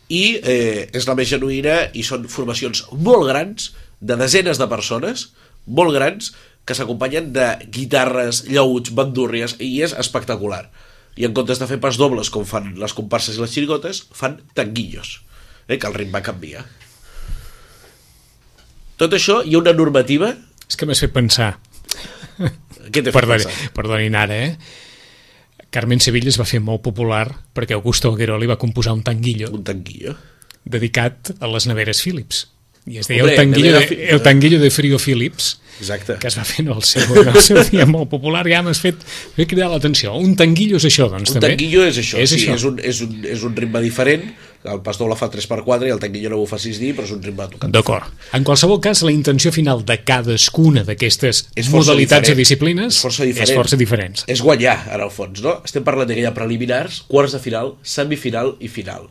i 0.09 0.39
eh, 0.39 0.87
és 0.95 1.09
la 1.11 1.17
més 1.19 1.29
genuïna 1.35 1.89
i 1.99 2.07
són 2.07 2.29
formacions 2.31 2.85
molt 2.95 3.27
grans, 3.27 3.73
de 4.01 4.15
desenes 4.17 4.59
de 4.63 4.67
persones, 4.71 5.33
molt 5.67 5.93
grans, 5.95 6.31
que 6.65 6.75
s'acompanyen 6.79 7.33
de 7.35 7.47
guitarres, 7.75 8.45
llauts, 8.49 8.93
bandúrries, 8.95 9.57
i 9.59 9.81
és 9.83 9.95
espectacular. 9.99 10.69
I 11.19 11.27
en 11.29 11.35
comptes 11.37 11.59
de 11.61 11.67
fer 11.69 11.81
pas 11.83 11.99
dobles, 12.01 12.31
com 12.33 12.45
fan 12.49 12.73
les 12.81 12.95
comparses 12.97 13.37
i 13.37 13.43
les 13.43 13.51
xirigotes, 13.53 14.05
fan 14.17 14.39
tanguillos, 14.55 15.23
eh, 15.69 15.77
que 15.79 15.87
el 15.91 15.95
ritme 15.99 16.23
canvia. 16.23 16.65
Tot 19.01 19.15
això 19.17 19.41
hi 19.45 19.57
ha 19.57 19.61
una 19.63 19.73
normativa 19.75 20.35
És 20.69 20.77
que 20.79 20.87
m'has 20.87 21.01
fet 21.03 21.13
pensar. 21.13 21.57
Què 22.39 23.01
t'he 23.03 23.11
fet 23.11 23.17
Perdoni, 23.17 23.45
pensar? 23.45 23.73
perdonin 23.77 24.15
ara, 24.17 24.37
eh? 24.47 24.57
Carmen 25.73 26.01
Sevilla 26.05 26.29
es 26.31 26.39
va 26.41 26.47
fer 26.49 26.61
molt 26.61 26.83
popular 26.85 27.27
perquè 27.57 27.75
Augusto 27.77 28.13
Agueroli 28.13 28.47
va 28.51 28.59
composar 28.61 28.93
un 28.93 29.03
tanguillo 29.03 29.49
Un 29.53 29.65
tanquillo. 29.65 30.15
dedicat 30.65 31.33
a 31.41 31.49
les 31.49 31.67
neveres 31.67 32.03
Philips. 32.05 32.52
I 32.87 32.99
es 32.99 33.07
deia 33.07 33.23
Hombre, 33.23 33.37
el 33.37 33.41
tanguillo, 33.41 33.73
de, 33.79 33.87
Fi- 33.87 33.99
el 34.11 34.23
tanguillo 34.23 34.59
de 34.61 34.71
Frio 34.71 34.99
Philips, 34.99 35.61
Exacte. 35.79 36.17
que 36.19 36.27
es 36.27 36.37
va 36.39 36.43
fer 36.45 36.65
en 36.65 36.73
el 36.75 36.83
seu, 36.83 37.05
en 37.23 37.29
el 37.31 37.41
seu 37.41 37.61
dia 37.71 37.87
molt 37.87 38.09
popular. 38.11 38.43
Ja 38.51 38.61
m'has 38.63 38.81
fet, 38.83 38.97
m'he 39.37 39.47
cridat 39.47 39.71
l'atenció. 39.71 40.17
Un 40.19 40.35
tanguillo 40.37 40.77
és 40.83 40.87
això, 40.91 41.07
doncs, 41.11 41.31
Un 41.31 41.39
també. 41.39 41.53
tanquillo 41.55 41.85
és 41.87 41.99
això, 42.03 42.19
És 42.19 42.31
sí, 42.35 42.41
això. 42.43 42.57
És, 42.59 42.65
un, 42.67 42.81
és, 42.83 43.01
un, 43.07 43.21
és 43.37 43.45
un 43.47 43.55
ritme 43.55 43.81
diferent, 43.85 44.27
el 44.67 44.79
pas 44.83 44.99
doble 44.99 45.15
fa 45.19 45.27
3x4 45.31 45.87
i 45.89 45.95
el 45.95 45.99
tanquillo 46.03 46.31
no 46.35 46.41
ho 46.43 46.47
fa 46.47 46.59
6 46.59 46.79
dir, 46.83 46.93
però 46.99 47.07
és 47.07 47.15
un 47.15 47.23
ritme 47.23 47.47
tocat. 47.55 47.71
D'acord. 47.75 48.11
En 48.35 48.43
qualsevol 48.47 48.79
cas, 48.83 49.03
la 49.07 49.15
intenció 49.15 49.51
final 49.55 49.85
de 49.87 49.97
cadascuna 50.07 50.83
d'aquestes 50.87 51.49
modalitats 51.71 52.27
diferent. 52.27 52.35
i 52.39 52.43
disciplines 52.43 52.95
És 52.99 53.01
força 53.03 53.25
diferent. 53.27 53.49
és 53.51 53.57
força 53.63 53.77
diferents. 53.79 54.25
És 54.27 54.43
guanyar, 54.43 54.89
en 54.95 55.01
el 55.07 55.11
fons, 55.11 55.41
no? 55.43 55.61
Estem 55.65 55.83
parlant 55.87 56.07
de 56.11 56.15
que 56.19 56.23
hi 56.23 56.29
ha 56.31 56.35
preliminars, 56.35 57.03
quarts 57.09 57.33
de 57.35 57.39
final, 57.43 57.75
semifinal 57.83 58.57
i 58.61 58.69
final. 58.69 59.09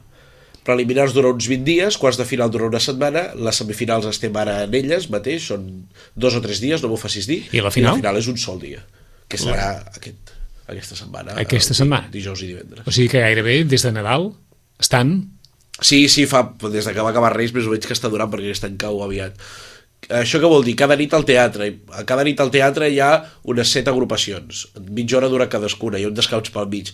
Preliminars 0.67 1.15
dura 1.15 1.31
uns 1.33 1.47
20 1.49 1.65
dies, 1.65 1.97
quarts 1.97 2.19
de 2.19 2.25
final 2.29 2.51
dura 2.53 2.67
una 2.69 2.81
setmana, 2.83 3.31
les 3.33 3.57
semifinals 3.57 4.05
estem 4.09 4.35
ara 4.37 4.59
en 4.67 4.75
elles 4.77 5.07
mateix, 5.13 5.47
són 5.49 5.65
dos 6.13 6.37
o 6.37 6.41
tres 6.43 6.61
dies, 6.61 6.83
no 6.83 6.91
m'ho 6.91 6.99
facis 7.01 7.25
dir. 7.29 7.39
I 7.49 7.63
la 7.65 7.73
final? 7.73 7.95
I 7.95 7.97
la 7.97 8.01
final 8.03 8.21
és 8.21 8.29
un 8.29 8.37
sol 8.41 8.61
dia, 8.61 8.83
que 9.31 9.41
serà 9.41 9.71
aquest, 9.95 10.35
aquesta 10.69 10.99
setmana. 10.99 11.35
Aquesta 11.41 11.77
setmana. 11.77 12.11
Dijous 12.13 12.45
i 12.45 12.51
divendres. 12.53 12.85
O 12.85 12.93
sigui 12.93 13.09
que 13.15 13.25
gairebé 13.25 13.63
des 13.65 13.87
de 13.87 13.93
Nadal 13.95 14.31
estan... 14.81 15.17
Sí, 15.81 16.05
sí, 16.13 16.27
fa, 16.29 16.43
des 16.69 16.85
de 16.85 16.93
que 16.93 17.01
va 17.01 17.09
acabar 17.09 17.33
Reis 17.33 17.55
més 17.55 17.65
o 17.65 17.73
menys 17.73 17.87
que 17.89 17.95
està 17.97 18.11
durant 18.11 18.29
perquè 18.29 18.51
aquest 18.51 18.67
any 18.67 18.77
cau 18.77 19.01
aviat. 19.01 19.39
Això 20.09 20.39
què 20.41 20.49
vol 20.49 20.65
dir? 20.65 20.73
Cada 20.77 20.97
nit 20.97 21.13
al 21.13 21.25
teatre. 21.25 21.67
A 21.97 22.03
cada 22.09 22.25
nit 22.25 22.39
al 22.41 22.51
teatre 22.53 22.89
hi 22.89 22.99
ha 23.01 23.11
unes 23.49 23.69
set 23.69 23.89
agrupacions. 23.89 24.63
Mitja 24.89 25.19
hora 25.19 25.29
dura 25.29 25.49
cadascuna, 25.49 25.99
hi 25.99 26.05
ha 26.05 26.11
un 26.11 26.17
descans 26.17 26.53
pel 26.53 26.69
mig. 26.71 26.89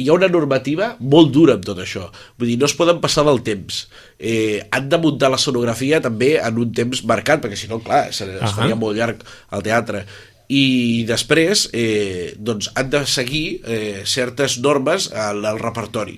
Hi 0.00 0.08
ha 0.08 0.16
una 0.16 0.30
normativa 0.32 0.94
molt 1.00 1.30
dura 1.34 1.58
amb 1.58 1.66
tot 1.66 1.82
això. 1.82 2.06
Vull 2.40 2.52
dir, 2.52 2.56
no 2.60 2.68
es 2.68 2.76
poden 2.78 3.02
passar 3.02 3.26
del 3.28 3.42
temps. 3.46 3.84
Eh, 4.16 4.62
han 4.72 4.88
de 4.88 5.00
muntar 5.02 5.30
la 5.32 5.40
sonografia 5.40 6.00
també 6.04 6.34
en 6.40 6.58
un 6.64 6.72
temps 6.76 7.04
marcat, 7.08 7.42
perquè 7.44 7.58
si 7.58 7.68
no, 7.70 7.82
clar, 7.84 8.06
es, 8.08 8.22
es 8.24 8.40
Ahà. 8.40 8.54
faria 8.56 8.78
molt 8.80 8.98
llarg 8.98 9.22
al 9.52 9.64
teatre 9.66 10.06
i 10.50 11.04
després 11.06 11.68
eh, 11.78 12.34
doncs 12.34 12.72
han 12.74 12.90
de 12.90 13.04
seguir 13.06 13.60
eh, 13.62 14.02
certes 14.02 14.58
normes 14.58 15.06
al, 15.14 15.44
al 15.46 15.60
repertori 15.62 16.16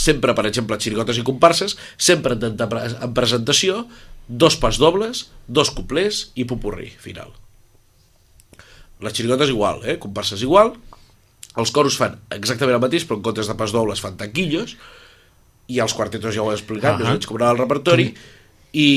sempre, 0.00 0.32
per 0.32 0.46
exemple, 0.48 0.78
xirigotes 0.80 1.18
i 1.20 1.24
comparses, 1.26 1.76
sempre 2.00 2.36
en, 2.38 2.56
en, 2.56 2.76
en 3.04 3.14
presentació, 3.16 3.86
dos 4.28 4.56
pas 4.56 4.78
dobles, 4.80 5.26
dos 5.48 5.72
cuplers 5.74 6.30
i 6.34 6.46
popurrí 6.48 6.88
final. 7.02 7.32
Les 9.02 9.14
xirigotes 9.16 9.50
igual, 9.52 9.82
eh? 9.84 9.98
comparses 10.00 10.42
igual, 10.46 10.72
els 11.56 11.70
coros 11.70 11.96
fan 12.00 12.18
exactament 12.30 12.74
el 12.78 12.80
mateix, 12.82 13.04
però 13.08 13.18
en 13.20 13.22
comptes 13.26 13.48
de 13.50 13.54
pas 13.58 13.72
dobles 13.74 14.00
fan 14.00 14.16
tanquillos, 14.16 14.76
i 15.68 15.78
els 15.80 15.94
quartetos 15.94 16.34
ja 16.34 16.42
ho 16.42 16.50
he 16.50 16.54
explicat, 16.56 16.94
Ah. 16.94 16.98
més 16.98 17.08
o 17.08 17.34
menys 17.36 17.50
el 17.50 17.58
repertori, 17.58 18.14
i 18.72 18.88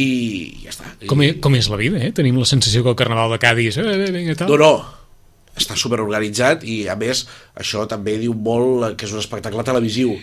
ja 0.64 0.72
està. 0.72 0.92
Com, 1.08 1.22
és, 1.26 1.36
com 1.44 1.56
és 1.56 1.68
la 1.70 1.76
vida, 1.80 2.00
eh? 2.00 2.12
Tenim 2.16 2.38
la 2.40 2.46
sensació 2.48 2.84
que 2.84 2.90
el 2.94 2.96
Carnaval 2.96 3.32
de 3.36 3.40
Cádiz... 3.40 3.78
Eh, 3.78 4.12
vinga, 4.12 4.36
tal. 4.40 4.48
No, 4.54 4.58
no, 4.58 4.86
està 5.56 5.76
superorganitzat 5.80 6.64
i 6.68 6.86
a 6.92 6.96
més 7.00 7.26
això 7.60 7.86
també 7.88 8.18
diu 8.20 8.34
molt 8.34 8.96
que 9.00 9.06
és 9.08 9.12
un 9.16 9.20
espectacle 9.22 9.64
televisiu 9.64 10.16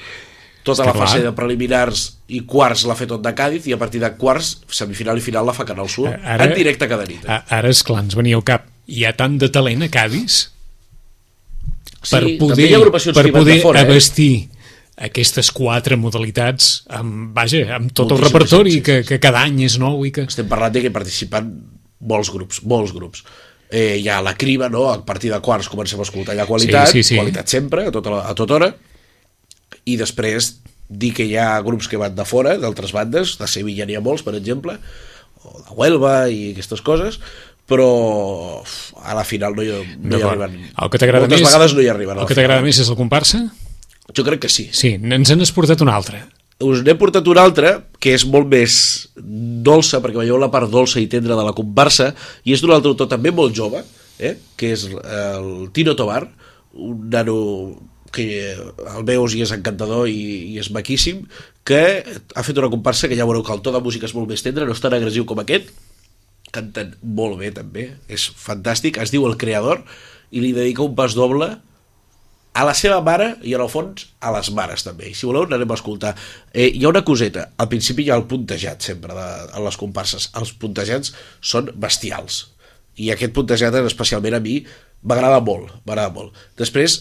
tota 0.62 0.84
És 0.84 0.88
la 0.90 0.92
fase 0.94 1.18
clar. 1.18 1.24
de 1.30 1.32
preliminars 1.36 2.02
i 2.28 2.42
quarts 2.46 2.84
l'ha 2.86 2.94
fet 2.94 3.08
tot 3.10 3.22
de 3.24 3.32
Càdiz 3.34 3.64
i 3.66 3.72
a 3.74 3.78
partir 3.80 3.98
de 4.00 4.10
quarts, 4.14 4.58
semifinal 4.70 5.16
i 5.18 5.24
final 5.24 5.44
la 5.48 5.54
fa 5.56 5.64
Canal 5.66 5.88
Sur 5.88 6.08
Ara- 6.12 6.44
en 6.46 6.52
directe 6.54 6.86
cada 6.88 7.04
nit 7.08 7.24
eh? 7.24 7.40
Ara, 7.48 7.68
esclar, 7.72 8.04
ens 8.04 8.14
venia 8.14 8.36
al 8.36 8.44
cap. 8.44 8.68
Hi 8.86 9.04
ha 9.08 9.14
tant 9.16 9.38
de 9.40 9.48
talent 9.48 9.82
a 9.82 9.88
Cádiz 9.90 10.51
sí, 12.02 12.14
per 12.14 12.22
poder, 12.40 12.68
per 13.14 13.24
que 13.26 13.32
poder 13.32 13.56
de 13.56 13.62
fora 13.62 13.82
eh? 13.82 13.86
abastir 13.88 14.48
aquestes 15.02 15.50
quatre 15.54 15.96
modalitats 15.96 16.82
amb, 16.92 17.30
vaja, 17.36 17.62
amb 17.78 17.92
tot 17.94 18.10
el 18.10 18.18
Moltíssim, 18.18 18.28
repertori 18.28 18.74
sí, 18.74 18.80
sí, 18.80 18.84
que, 18.84 18.98
sí. 19.02 19.08
que 19.08 19.20
cada 19.22 19.44
any 19.46 19.62
és 19.66 19.78
nou 19.80 20.04
i 20.06 20.12
que... 20.14 20.26
estem 20.28 20.50
parlant 20.50 20.74
de 20.74 20.84
que 20.84 20.92
participen 20.94 21.48
molts 22.12 22.30
grups, 22.34 22.60
molts 22.68 22.92
grups 22.94 23.24
eh, 23.72 23.96
hi 24.02 24.08
ha 24.12 24.20
la 24.22 24.34
criba, 24.36 24.68
no? 24.68 24.90
a 24.92 24.98
partir 25.06 25.32
de 25.32 25.40
quarts 25.40 25.70
comencem 25.72 26.00
a 26.00 26.06
escoltar 26.06 26.36
ja 26.36 26.46
qualitat, 26.46 26.92
Sí, 26.92 27.00
sí, 27.00 27.14
sí. 27.14 27.20
qualitat 27.20 27.48
sempre, 27.48 27.86
a 27.88 27.94
tota, 27.94 28.12
la, 28.12 28.26
a 28.28 28.36
tota 28.36 28.58
hora 28.58 28.72
i 29.88 29.96
després 29.98 30.58
dir 30.92 31.14
que 31.16 31.24
hi 31.24 31.38
ha 31.40 31.56
grups 31.64 31.88
que 31.88 32.00
van 32.00 32.14
de 32.14 32.26
fora, 32.28 32.58
d'altres 32.60 32.92
bandes 32.92 33.38
de 33.40 33.48
Sevilla 33.48 33.88
n'hi 33.88 33.96
ha 33.96 34.04
molts, 34.04 34.24
per 34.26 34.36
exemple 34.36 34.76
o 35.42 35.56
de 35.58 35.74
Huelva 35.78 36.16
i 36.30 36.52
aquestes 36.52 36.84
coses 36.84 37.18
però 37.70 37.86
uf, 38.60 38.92
a 39.02 39.14
la 39.14 39.24
final 39.24 39.54
no 39.56 39.62
hi, 39.64 39.70
no 40.02 40.18
hi 40.18 40.22
arriben 40.26 40.56
El 40.76 40.90
que 40.92 40.98
t'agrada 41.00 41.28
més, 41.30 41.44
vegades 41.46 41.74
no 41.76 41.82
hi 41.84 41.88
arriben 41.92 42.18
el 42.18 42.26
que 42.28 42.34
t'agrada 42.38 42.64
més 42.64 42.80
és 42.82 42.90
el 42.90 42.98
comparsa? 42.98 43.44
jo 44.12 44.24
crec 44.26 44.42
que 44.44 44.50
sí 44.52 44.68
Sí, 44.74 44.96
ens 44.98 45.30
n'has 45.36 45.52
portat 45.54 45.80
un 45.84 45.88
altre. 45.92 46.24
us 46.62 46.82
n'he 46.84 46.94
portat 46.98 47.26
una 47.30 47.42
altra 47.46 47.70
que 48.02 48.12
és 48.14 48.26
molt 48.28 48.46
més 48.50 48.74
dolça 49.16 50.02
perquè 50.02 50.20
veieu 50.24 50.38
la 50.38 50.50
part 50.52 50.70
dolça 50.70 51.00
i 51.00 51.06
tendra 51.10 51.34
de 51.38 51.46
la 51.46 51.54
comparsa 51.56 52.12
i 52.44 52.52
és 52.54 52.60
d'un 52.62 52.74
altre 52.74 52.92
autor 52.92 53.08
també 53.10 53.30
molt 53.34 53.54
jove 53.56 53.80
eh? 54.18 54.36
que 54.56 54.72
és 54.74 54.84
el 54.90 55.70
Tino 55.72 55.94
Tobar 55.98 56.26
un 56.74 57.08
nano 57.10 57.38
que 58.12 58.52
el 58.52 59.04
veus 59.08 59.32
i 59.34 59.40
és 59.42 59.50
encantador 59.54 60.04
i, 60.10 60.52
i 60.52 60.58
és 60.60 60.68
maquíssim 60.74 61.22
que 61.64 61.80
ha 62.36 62.42
fet 62.44 62.58
una 62.60 62.68
comparsa 62.68 63.08
que 63.08 63.16
ja 63.16 63.24
veureu 63.24 63.42
que 63.46 63.54
el 63.54 63.62
to 63.64 63.72
de 63.72 63.80
música 63.80 64.04
és 64.10 64.14
molt 64.14 64.28
més 64.28 64.42
tendre 64.44 64.66
no 64.68 64.74
és 64.76 64.82
tan 64.84 64.92
agressiu 64.92 65.24
com 65.24 65.40
aquest 65.40 65.70
canten 66.52 66.94
molt 67.02 67.38
bé 67.40 67.50
també, 67.56 67.88
és 68.12 68.28
fantàstic. 68.36 69.00
Es 69.00 69.12
diu 69.12 69.26
El 69.28 69.38
Creador 69.40 69.82
i 70.32 70.42
li 70.44 70.52
dedica 70.56 70.84
un 70.84 70.96
pas 70.96 71.16
doble 71.16 71.50
a 72.52 72.64
la 72.68 72.74
seva 72.76 73.00
mare 73.04 73.30
i 73.48 73.54
en 73.56 73.62
el 73.64 73.70
fons 73.72 74.06
a 74.20 74.32
les 74.34 74.50
mares 74.52 74.84
també. 74.84 75.08
I 75.08 75.16
si 75.16 75.28
voleu 75.28 75.46
n'anem 75.48 75.70
a 75.72 75.78
escoltar. 75.78 76.12
Eh, 76.52 76.68
hi 76.68 76.84
ha 76.84 76.92
una 76.92 77.04
coseta, 77.08 77.48
al 77.56 77.70
principi 77.72 78.04
hi 78.04 78.12
ha 78.12 78.18
el 78.20 78.26
puntejat 78.28 78.84
sempre 78.84 79.16
de, 79.16 79.28
a 79.56 79.62
les 79.64 79.78
comparses, 79.80 80.28
els 80.38 80.52
puntejats 80.60 81.14
són 81.40 81.72
bestials. 81.80 82.44
I 83.00 83.08
aquest 83.12 83.32
puntejat 83.32 83.78
especialment 83.80 84.36
a 84.36 84.42
mi 84.44 84.58
m'agrada 85.02 85.40
molt, 85.40 85.72
m'agrada 85.86 86.12
molt. 86.12 86.36
Després 86.60 87.00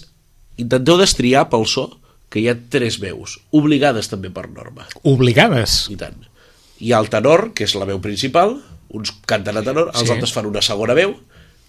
intenteu 0.62 1.00
destriar 1.00 1.50
pel 1.52 1.68
so 1.68 1.90
que 2.32 2.40
hi 2.40 2.48
ha 2.48 2.56
tres 2.72 3.02
veus, 3.02 3.36
obligades 3.52 4.08
també 4.08 4.32
per 4.32 4.48
norma. 4.48 4.88
Obligades. 5.04 5.90
i 5.92 5.98
tant. 6.00 6.16
Hi 6.80 6.94
ha 6.94 7.02
el 7.04 7.12
tenor, 7.12 7.52
que 7.54 7.68
és 7.68 7.76
la 7.76 7.86
veu 7.86 8.00
principal, 8.02 8.56
uns 8.94 9.12
canten 9.26 9.58
a 9.58 9.64
tenor, 9.64 9.92
els 9.94 10.04
Sí. 10.06 10.12
altres 10.12 10.34
fan 10.34 10.46
una 10.46 10.62
segona 10.62 10.94
veu, 10.94 11.16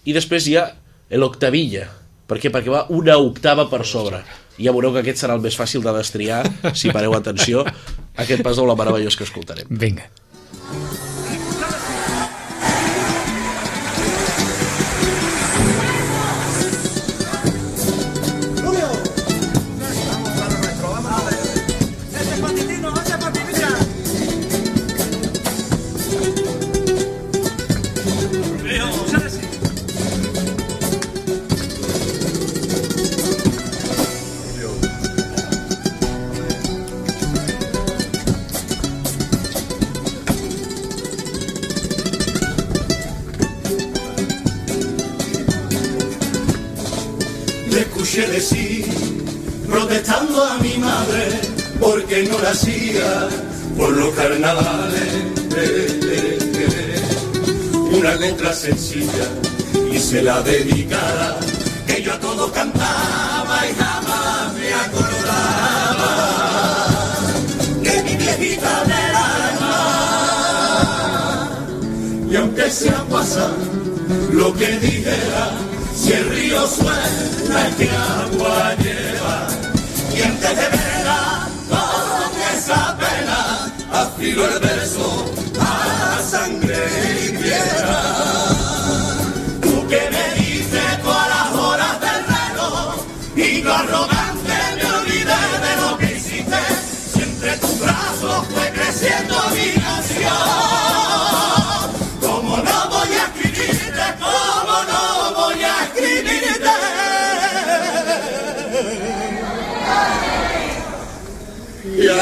i 0.05 0.13
després 0.13 0.47
hi 0.49 0.57
ha 0.57 0.67
l'octavilla. 1.11 1.89
Per 2.27 2.39
què? 2.41 2.51
Perquè 2.51 2.71
va 2.73 2.87
una 2.89 3.17
octava 3.19 3.69
per 3.71 3.85
sobre. 3.85 4.23
I 4.59 4.65
ja 4.67 4.73
veureu 4.73 4.93
que 4.93 5.01
aquest 5.01 5.23
serà 5.25 5.35
el 5.35 5.41
més 5.41 5.57
fàcil 5.59 5.83
de 5.83 5.93
destriar, 5.97 6.43
si 6.75 6.91
pareu 6.93 7.15
atenció, 7.15 7.65
aquest 8.17 8.43
pas 8.43 8.57
doble 8.57 8.77
meravellós 8.77 9.17
que 9.17 9.25
escoltarem. 9.25 9.67
Vinga. 9.71 10.09
Le 10.11 11.02
sencilla 58.63 59.27
y 59.93 59.99
se 59.99 60.23
la 60.23 60.41
dedicara, 60.41 61.37
que 61.85 62.01
yo 62.01 62.13
a 62.13 62.21
todo 62.21 62.53
cantaba 62.53 63.59
y 63.69 63.75
jamás 63.75 64.55
me 64.55 64.73
acordaba 64.73 66.13
de 67.83 68.03
mi 68.05 68.17
viejita 68.17 68.85
del 68.85 69.15
alma. 69.17 69.79
Y 72.31 72.37
aunque 72.37 72.71
sea 72.71 73.05
pasar 73.11 73.51
lo 74.33 74.55
que 74.55 74.79
dijera, 74.79 75.51
si 75.97 76.13
el 76.13 76.31
río 76.31 76.65
suena 76.69 77.67
el 77.67 77.75
que 77.75 77.91
agua 77.91 78.77
lleva, 78.77 79.49
y 80.17 80.23
antes 80.23 80.57
de 80.57 80.82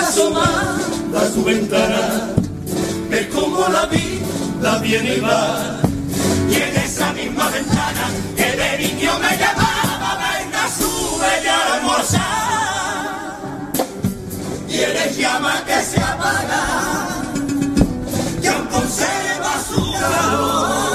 asomada 0.01 0.79
a 1.17 1.27
su 1.33 1.45
ventana, 1.45 2.31
ves 3.09 3.27
como 3.29 3.69
la 3.69 3.87
vida 3.87 4.79
viene 4.83 5.17
y 5.17 5.21
va. 5.21 5.81
Y 6.49 6.55
en 6.55 6.77
esa 6.77 7.13
misma 7.13 7.49
ventana 7.51 8.05
que 8.37 8.57
de 8.57 8.79
niño 8.79 9.13
me 9.19 9.37
llamaba, 9.37 10.19
venga, 10.25 10.69
sube 10.79 11.43
ya 11.45 11.57
a 11.57 11.75
almorzar. 11.77 12.31
Y 14.69 14.77
eres 14.79 15.17
llama 15.17 15.65
que 15.67 15.83
se 15.83 16.01
apaga, 16.01 16.63
que 18.43 18.53
conserva 18.71 19.55
su 19.69 19.93
calor. 19.93 20.90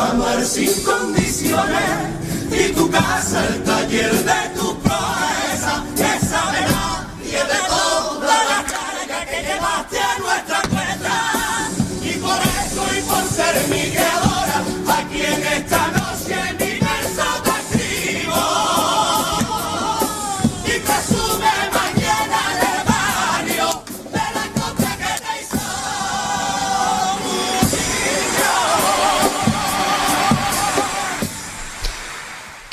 Amar 0.00 0.44
sin 0.44 0.72
condiciones. 0.84 1.90
Y 2.50 2.72
tu 2.72 2.90
casa, 2.90 3.46
el 3.48 3.62
taller 3.62 4.12
de 4.24 4.58
tu 4.58 4.76
proeza, 4.80 5.84
esa 5.94 6.50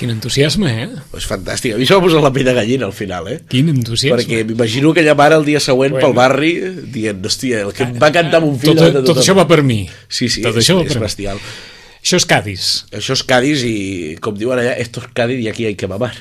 Quin 0.07 0.15
entusiasme, 0.15 0.69
eh? 0.71 0.87
És 1.19 1.25
fantàstic. 1.27 1.73
A 1.75 1.77
mi 1.79 1.85
se 1.87 1.95
m'ha 1.95 2.03
posat 2.05 2.23
la 2.23 2.29
pell 2.31 2.45
de 2.47 2.53
gallina 2.55 2.85
al 2.87 2.93
final, 2.95 3.25
eh? 3.27 3.41
Quin 3.51 3.67
entusiasme. 3.73 4.15
Perquè 4.21 4.45
m'imagino 4.47 4.93
aquella 4.93 5.15
mare 5.19 5.35
el 5.35 5.43
dia 5.43 5.59
següent 5.59 5.97
Bueno. 5.97 6.05
pel 6.05 6.15
barri 6.15 6.51
dient, 6.93 7.19
hòstia, 7.27 7.65
el 7.67 7.73
que 7.75 7.83
em 7.83 7.97
va 7.99 8.07
cantar 8.15 8.39
un 8.43 8.55
fill 8.57 8.71
tot, 8.77 8.85
de 8.85 9.01
tot 9.01 9.09
tothom." 9.09 9.23
això 9.23 9.35
va 9.35 9.47
per 9.49 9.63
mi. 9.67 9.81
Sí, 10.07 10.29
sí, 10.29 10.45
tot 10.45 10.55
és, 10.55 10.63
això 10.63 10.77
va 10.79 10.85
és 10.87 10.95
mi. 10.95 11.01
bestial. 11.03 11.41
Això 11.99 12.21
és 12.21 12.25
Cádiz. 12.29 12.69
Això 12.95 13.17
és 13.17 13.23
Cádiz 13.27 13.65
i, 13.67 14.15
com 14.23 14.37
diuen 14.37 14.61
allà, 14.61 14.77
esto 14.79 15.03
es 15.03 15.11
Cádiz 15.13 15.43
i 15.43 15.49
aquí 15.51 15.65
hay 15.65 15.75
que 15.75 15.89
mamar. 15.91 16.13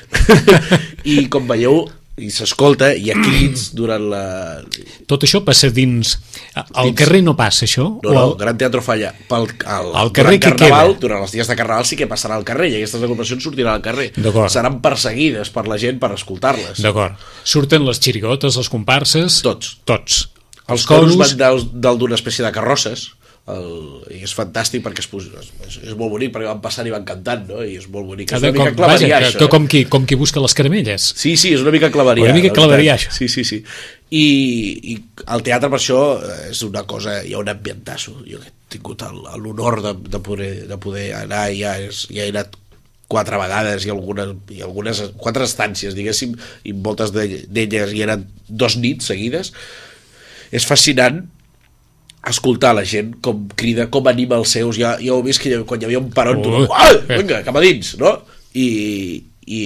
I 1.05 1.29
com 1.31 1.47
veieu, 1.47 1.85
i 2.17 2.27
s'escolta, 2.33 2.91
ha 2.91 3.17
crits 3.23 3.69
durant 3.77 4.09
la... 4.11 4.25
Tot 5.07 5.23
això 5.23 5.45
passa 5.47 5.69
dins... 5.71 6.17
Al 6.73 6.93
carrer 6.97 7.21
no 7.25 7.35
passa 7.37 7.65
això? 7.67 7.85
No, 8.03 8.13
no, 8.13 8.23
el 8.31 8.35
Gran 8.39 8.57
Teatro 8.57 8.81
Falla. 8.85 9.11
Pel, 9.29 9.47
el, 9.63 9.91
Al 10.01 10.11
carrer 10.15 10.37
durant 10.37 10.43
què 10.43 10.53
Carnaval, 10.61 10.93
queda? 10.93 11.01
durant 11.05 11.25
els 11.25 11.35
dies 11.35 11.51
de 11.51 11.57
Carnaval 11.59 11.85
sí 11.89 11.97
que 11.99 12.07
passarà 12.09 12.37
al 12.39 12.45
carrer 12.47 12.69
i 12.71 12.77
aquestes 12.79 13.03
agrupacions 13.03 13.43
sortiran 13.43 13.73
al 13.77 13.83
carrer. 13.85 14.11
Seran 14.53 14.79
perseguides 14.85 15.51
per 15.53 15.67
la 15.67 15.77
gent 15.81 15.99
per 15.99 16.13
escoltar-les. 16.15 16.81
D'acord. 16.85 17.19
Surten 17.43 17.85
les 17.87 17.99
xirigotes, 18.03 18.57
les 18.57 18.69
comparses... 18.73 19.41
Tots. 19.45 19.77
Tots. 19.85 20.23
Els 20.67 20.83
coros 20.83 21.15
van 21.15 21.37
del, 21.39 21.61
del 21.79 21.97
d'una 22.01 22.17
espècie 22.19 22.43
de 22.43 22.51
carrosses 22.51 23.05
el, 23.47 23.67
i 24.11 24.19
és 24.27 24.33
fantàstic 24.35 24.83
perquè 24.83 25.03
es, 25.03 25.27
és, 25.67 25.77
és 25.79 25.93
molt 25.95 26.11
bonic 26.11 26.33
perquè 26.35 26.49
van 26.49 26.59
passant 26.63 26.87
i 26.89 26.91
van 26.91 27.05
cantant 27.07 27.45
no? 27.47 27.61
i 27.63 27.77
és 27.79 27.85
molt 27.91 28.09
bonic, 28.09 28.33
és 28.35 28.43
una 28.43 28.51
mica 28.51 28.73
com, 28.73 28.81
vaja, 28.81 29.07
claveria 29.07 29.19
que, 29.21 29.29
això 29.29 29.39
que 29.39 29.47
eh? 29.47 29.51
com, 29.53 29.67
qui, 29.71 29.83
com 29.93 30.07
qui 30.09 30.17
busca 30.19 30.43
les 30.43 30.55
caramelles. 30.57 31.05
Sí, 31.15 31.37
sí, 31.39 31.53
és 31.55 31.63
una 31.63 31.71
mica 31.75 31.89
claveria. 31.93 32.27
Una 32.27 32.35
mica 32.35 32.51
la 32.51 32.57
claveria, 32.59 32.97
això. 32.97 33.13
Sí, 33.15 33.29
sí, 33.31 33.45
sí. 33.47 33.61
I, 34.11 34.25
I 34.91 34.97
el 35.35 35.43
teatre 35.47 35.71
per 35.71 35.79
això 35.79 36.01
eh, 36.19 36.37
és 36.51 36.63
una 36.67 36.83
cosa, 36.89 37.21
hi 37.23 37.35
ha 37.35 37.41
un 37.43 37.51
ambientasso. 37.51 38.17
Jo 38.27 38.41
he 38.43 38.51
tingut 38.73 39.05
l'honor 39.07 39.81
de, 39.85 39.95
de, 40.11 40.21
poder, 40.23 40.51
de 40.67 40.79
poder 40.83 41.07
anar, 41.21 41.47
ja, 41.55 41.77
és, 41.79 42.03
ja 42.11 42.27
he 42.27 42.33
anat 42.35 42.59
quatre 43.07 43.39
vegades 43.39 43.85
i 43.87 43.91
algunes, 43.93 44.35
i 44.51 44.59
algunes 44.65 44.99
quatre 45.15 45.47
estàncies, 45.47 45.95
diguéssim, 45.95 46.35
i 46.67 46.75
moltes 46.75 47.15
de- 47.15 47.45
d'elles 47.47 47.95
hi 47.95 48.03
eren 48.03 48.27
dos 48.47 48.75
nits 48.75 49.07
seguides. 49.07 49.53
És 50.51 50.67
fascinant 50.67 51.23
escoltar 52.27 52.73
la 52.75 52.83
gent 52.87 53.13
com 53.23 53.45
crida, 53.59 53.87
com 53.93 54.07
anima 54.09 54.39
els 54.39 54.51
seus. 54.55 54.79
Ja, 54.79 54.95
ja 55.01 55.13
ho 55.15 55.21
he 55.21 55.27
vist 55.29 55.43
que 55.43 55.61
quan 55.67 55.81
hi 55.81 55.89
havia 55.89 56.01
un 56.01 56.11
peron 56.13 56.41
tu, 56.43 56.53
ah, 56.71 56.91
vinga, 57.11 57.43
cap 57.45 57.55
a 57.55 57.63
dins 57.63 57.95
no? 58.01 58.17
I, 58.57 58.67
i 59.45 59.61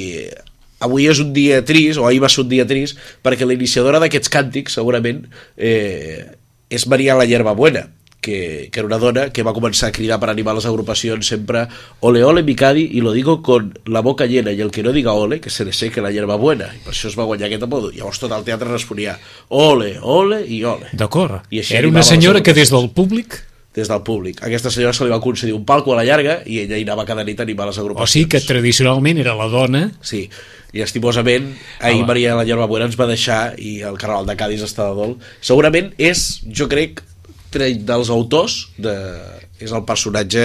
avui 0.81 1.07
és 1.09 1.21
un 1.23 1.31
dia 1.33 1.61
trist, 1.65 2.01
o 2.01 2.07
ahir 2.09 2.21
va 2.23 2.29
ser 2.31 2.43
un 2.43 2.51
dia 2.51 2.67
trist 2.67 2.99
perquè 3.23 3.47
la 3.47 3.55
iniciadora 3.57 4.01
d'aquests 4.03 4.31
càntics 4.33 4.77
segurament 4.79 5.23
eh, 5.57 6.25
és 6.71 6.87
Maria 6.91 7.17
la 7.19 7.27
Hierba 7.29 7.55
Buena 7.57 7.85
que, 8.21 8.69
que 8.71 8.79
era 8.79 8.87
una 8.87 8.99
dona 9.01 9.29
que 9.33 9.43
va 9.43 9.53
començar 9.53 9.89
a 9.89 9.95
cridar 9.95 10.19
per 10.21 10.29
animar 10.31 10.55
les 10.55 10.67
agrupacions 10.69 11.27
sempre 11.27 11.65
ole 11.99 12.23
ole 12.23 12.43
Micadi 12.47 12.85
i 12.97 13.01
lo 13.01 13.11
digo 13.11 13.41
con 13.41 13.73
la 13.85 14.01
boca 14.01 14.25
llena 14.25 14.53
i 14.53 14.61
el 14.61 14.71
que 14.71 14.83
no 14.83 14.93
diga 14.93 15.13
ole 15.13 15.41
que 15.41 15.49
se 15.49 15.65
le 15.65 15.73
seque 15.73 16.01
la 16.01 16.11
hierba 16.11 16.37
buena 16.37 16.69
i 16.75 16.79
per 16.85 16.93
això 16.93 17.09
es 17.09 17.17
va 17.19 17.25
guanyar 17.25 17.49
aquest 17.49 17.67
apodo 17.67 17.91
llavors 17.91 18.21
tot 18.21 18.31
el 18.31 18.45
teatre 18.47 18.69
responia 18.69 19.17
ole, 19.49 19.97
ole 20.01 20.43
i 20.47 20.63
ole 20.63 20.93
D'acord. 20.93 21.41
Era 21.51 21.87
una 21.87 22.03
senyora 22.03 22.43
que 22.43 22.53
des 22.53 22.69
del 22.69 22.89
públic... 22.91 23.41
des 23.73 23.87
del 23.87 24.01
públic. 24.03 24.41
Aquesta 24.43 24.69
senyora 24.69 24.91
se 24.93 25.05
li 25.05 25.11
va 25.13 25.21
concedir 25.23 25.53
un 25.55 25.63
palco 25.65 25.93
a 25.93 25.95
la 25.95 26.03
llarga 26.03 26.41
i 26.45 26.59
ella 26.59 26.75
hi 26.77 26.83
anava 26.83 27.05
cada 27.07 27.23
nit 27.23 27.39
a 27.39 27.43
animar 27.43 27.69
les 27.69 27.77
O 27.77 27.81
agrupacions. 27.85 28.11
sigui 28.11 28.27
que 28.29 28.41
tradicionalment 28.43 29.21
era 29.23 29.33
la 29.33 29.47
dona... 29.47 29.85
Sí, 30.03 30.25
i 30.73 30.81
estimosament 30.83 31.53
ahir 31.79 32.01
Home. 32.03 32.07
Maria 32.07 32.35
la 32.35 32.65
Buena 32.65 32.85
ens 32.87 32.99
va 32.99 33.07
deixar 33.07 33.53
i 33.59 33.81
el 33.81 33.97
Carnaval 33.97 34.27
de 34.27 34.35
Cádiz 34.35 34.61
està 34.63 34.89
de 34.89 34.95
dol. 34.95 35.15
Segurament 35.39 35.93
és, 35.97 36.41
jo 36.47 36.67
crec, 36.71 37.03
tre- 37.53 37.75
dels 37.85 38.09
autors 38.13 38.61
de... 38.81 38.95
és 39.61 39.71
el 39.71 39.83
personatge 39.85 40.41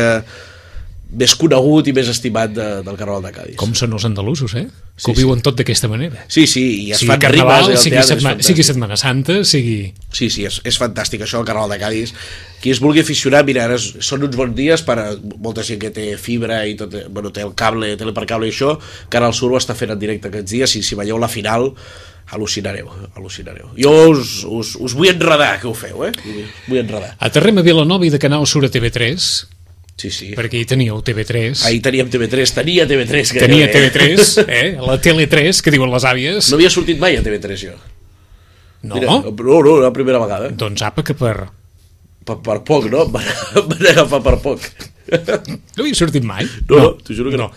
més 1.16 1.36
conegut 1.38 1.86
i 1.86 1.92
més 1.94 2.08
estimat 2.10 2.50
de, 2.50 2.64
del 2.82 2.96
Carnaval 2.98 3.22
de 3.22 3.30
Cádiz. 3.30 3.54
Com 3.60 3.70
són 3.78 3.92
els 3.94 4.04
andalusos, 4.08 4.56
eh? 4.58 4.64
Que 4.96 5.04
Sí, 5.04 5.12
ho 5.12 5.14
viuen 5.14 5.42
tot 5.44 5.54
d'aquesta 5.54 5.86
manera. 5.92 6.24
Sí, 6.26 6.48
sí, 6.50 6.64
i 6.88 6.90
es 6.96 6.98
sigui 6.98 7.12
fan 7.12 7.20
Carnaval, 7.22 7.68
i 7.70 7.76
el 7.76 7.78
sigui, 7.78 8.00
setma, 8.08 8.32
sigui 8.42 8.64
Setmana 8.66 8.96
Santa, 8.98 9.36
sigui... 9.46 9.92
Sí, 10.10 10.26
sí, 10.34 10.46
és, 10.48 10.56
és 10.66 10.78
fantàstic 10.80 11.22
això, 11.22 11.38
el 11.38 11.46
Carnaval 11.46 11.70
de 11.76 11.78
Cádiz. 11.78 12.12
Qui 12.60 12.72
es 12.74 12.80
vulgui 12.82 13.04
aficionar, 13.04 13.44
mira, 13.46 13.68
ara 13.68 13.78
són 13.78 14.26
uns 14.26 14.34
bons 14.40 14.56
dies 14.58 14.82
per 14.88 14.96
a 14.98 15.06
molta 15.46 15.62
gent 15.68 15.78
que 15.84 15.92
té 15.94 16.08
fibra 16.18 16.64
i 16.66 16.74
tot, 16.80 16.96
bueno, 17.14 17.30
té 17.30 17.44
el 17.46 17.54
cable, 17.54 17.92
tele 18.00 18.16
per 18.16 18.26
cable 18.26 18.50
i 18.50 18.54
això, 18.56 18.74
que 19.06 19.20
ara 19.20 19.30
el 19.30 19.36
Sur 19.38 19.52
ho 19.54 19.60
està 19.62 19.78
fent 19.78 19.94
en 19.94 20.02
directe 20.02 20.32
aquests 20.32 20.56
dies, 20.56 20.74
i 20.80 20.82
si 20.82 20.98
veieu 20.98 21.22
la 21.22 21.30
final, 21.30 21.70
al·lucinareu, 22.34 22.88
al·lucinareu. 23.14 23.68
Jo 23.78 23.92
us, 24.10 24.40
us, 24.44 24.74
us 24.82 24.94
vull 24.98 25.10
enredar 25.12 25.60
que 25.60 25.68
ho 25.70 25.74
feu, 25.74 26.04
eh? 26.08 26.12
Us 26.16 26.64
vull 26.66 26.80
enredar. 26.82 27.14
Aterrem 27.22 27.60
a 27.62 27.66
Vilanova 27.66 28.06
i 28.06 28.10
de 28.10 28.18
Canal 28.22 28.46
Sur 28.50 28.64
a 28.66 28.70
TV3, 28.72 29.16
Sí, 29.96 30.10
sí. 30.12 30.26
perquè 30.36 30.58
hi 30.60 30.66
teníeu 30.68 30.98
TV3, 31.00 31.62
Ahir 31.64 31.80
teníem 31.80 32.10
TV3, 32.12 32.50
tenia 32.52 32.84
TV3. 32.84 33.30
Que 33.32 33.40
tenia 33.40 33.64
eh? 33.64 33.72
TV3, 33.72 34.42
eh? 34.44 34.66
la 34.76 34.98
Tele3, 35.00 35.62
que 35.64 35.72
diuen 35.72 35.88
les 35.88 36.04
àvies. 36.04 36.50
No 36.52 36.58
havia 36.58 36.68
sortit 36.72 37.00
mai 37.00 37.16
a 37.16 37.22
TV3, 37.24 37.62
jo. 37.62 37.76
No, 38.82 38.98
Mira, 38.98 39.06
no, 39.08 39.62
no, 39.64 39.78
la 39.80 39.92
primera 39.94 40.20
vegada. 40.20 40.50
doncs 40.52 40.82
apa 40.84 41.02
que 41.02 41.16
per... 41.16 41.48
Per, 42.26 42.36
per 42.44 42.58
poc, 42.66 42.90
no? 42.92 43.06
Van, 43.14 43.24
agafar 43.94 44.20
per 44.22 44.36
poc. 44.44 44.68
No 45.08 45.84
havia 45.86 45.96
sortit 45.96 46.26
mai? 46.26 46.44
No, 46.68 46.76
no, 46.76 46.92
t'ho 47.00 47.14
juro 47.16 47.32
que 47.32 47.40
no. 47.40 47.48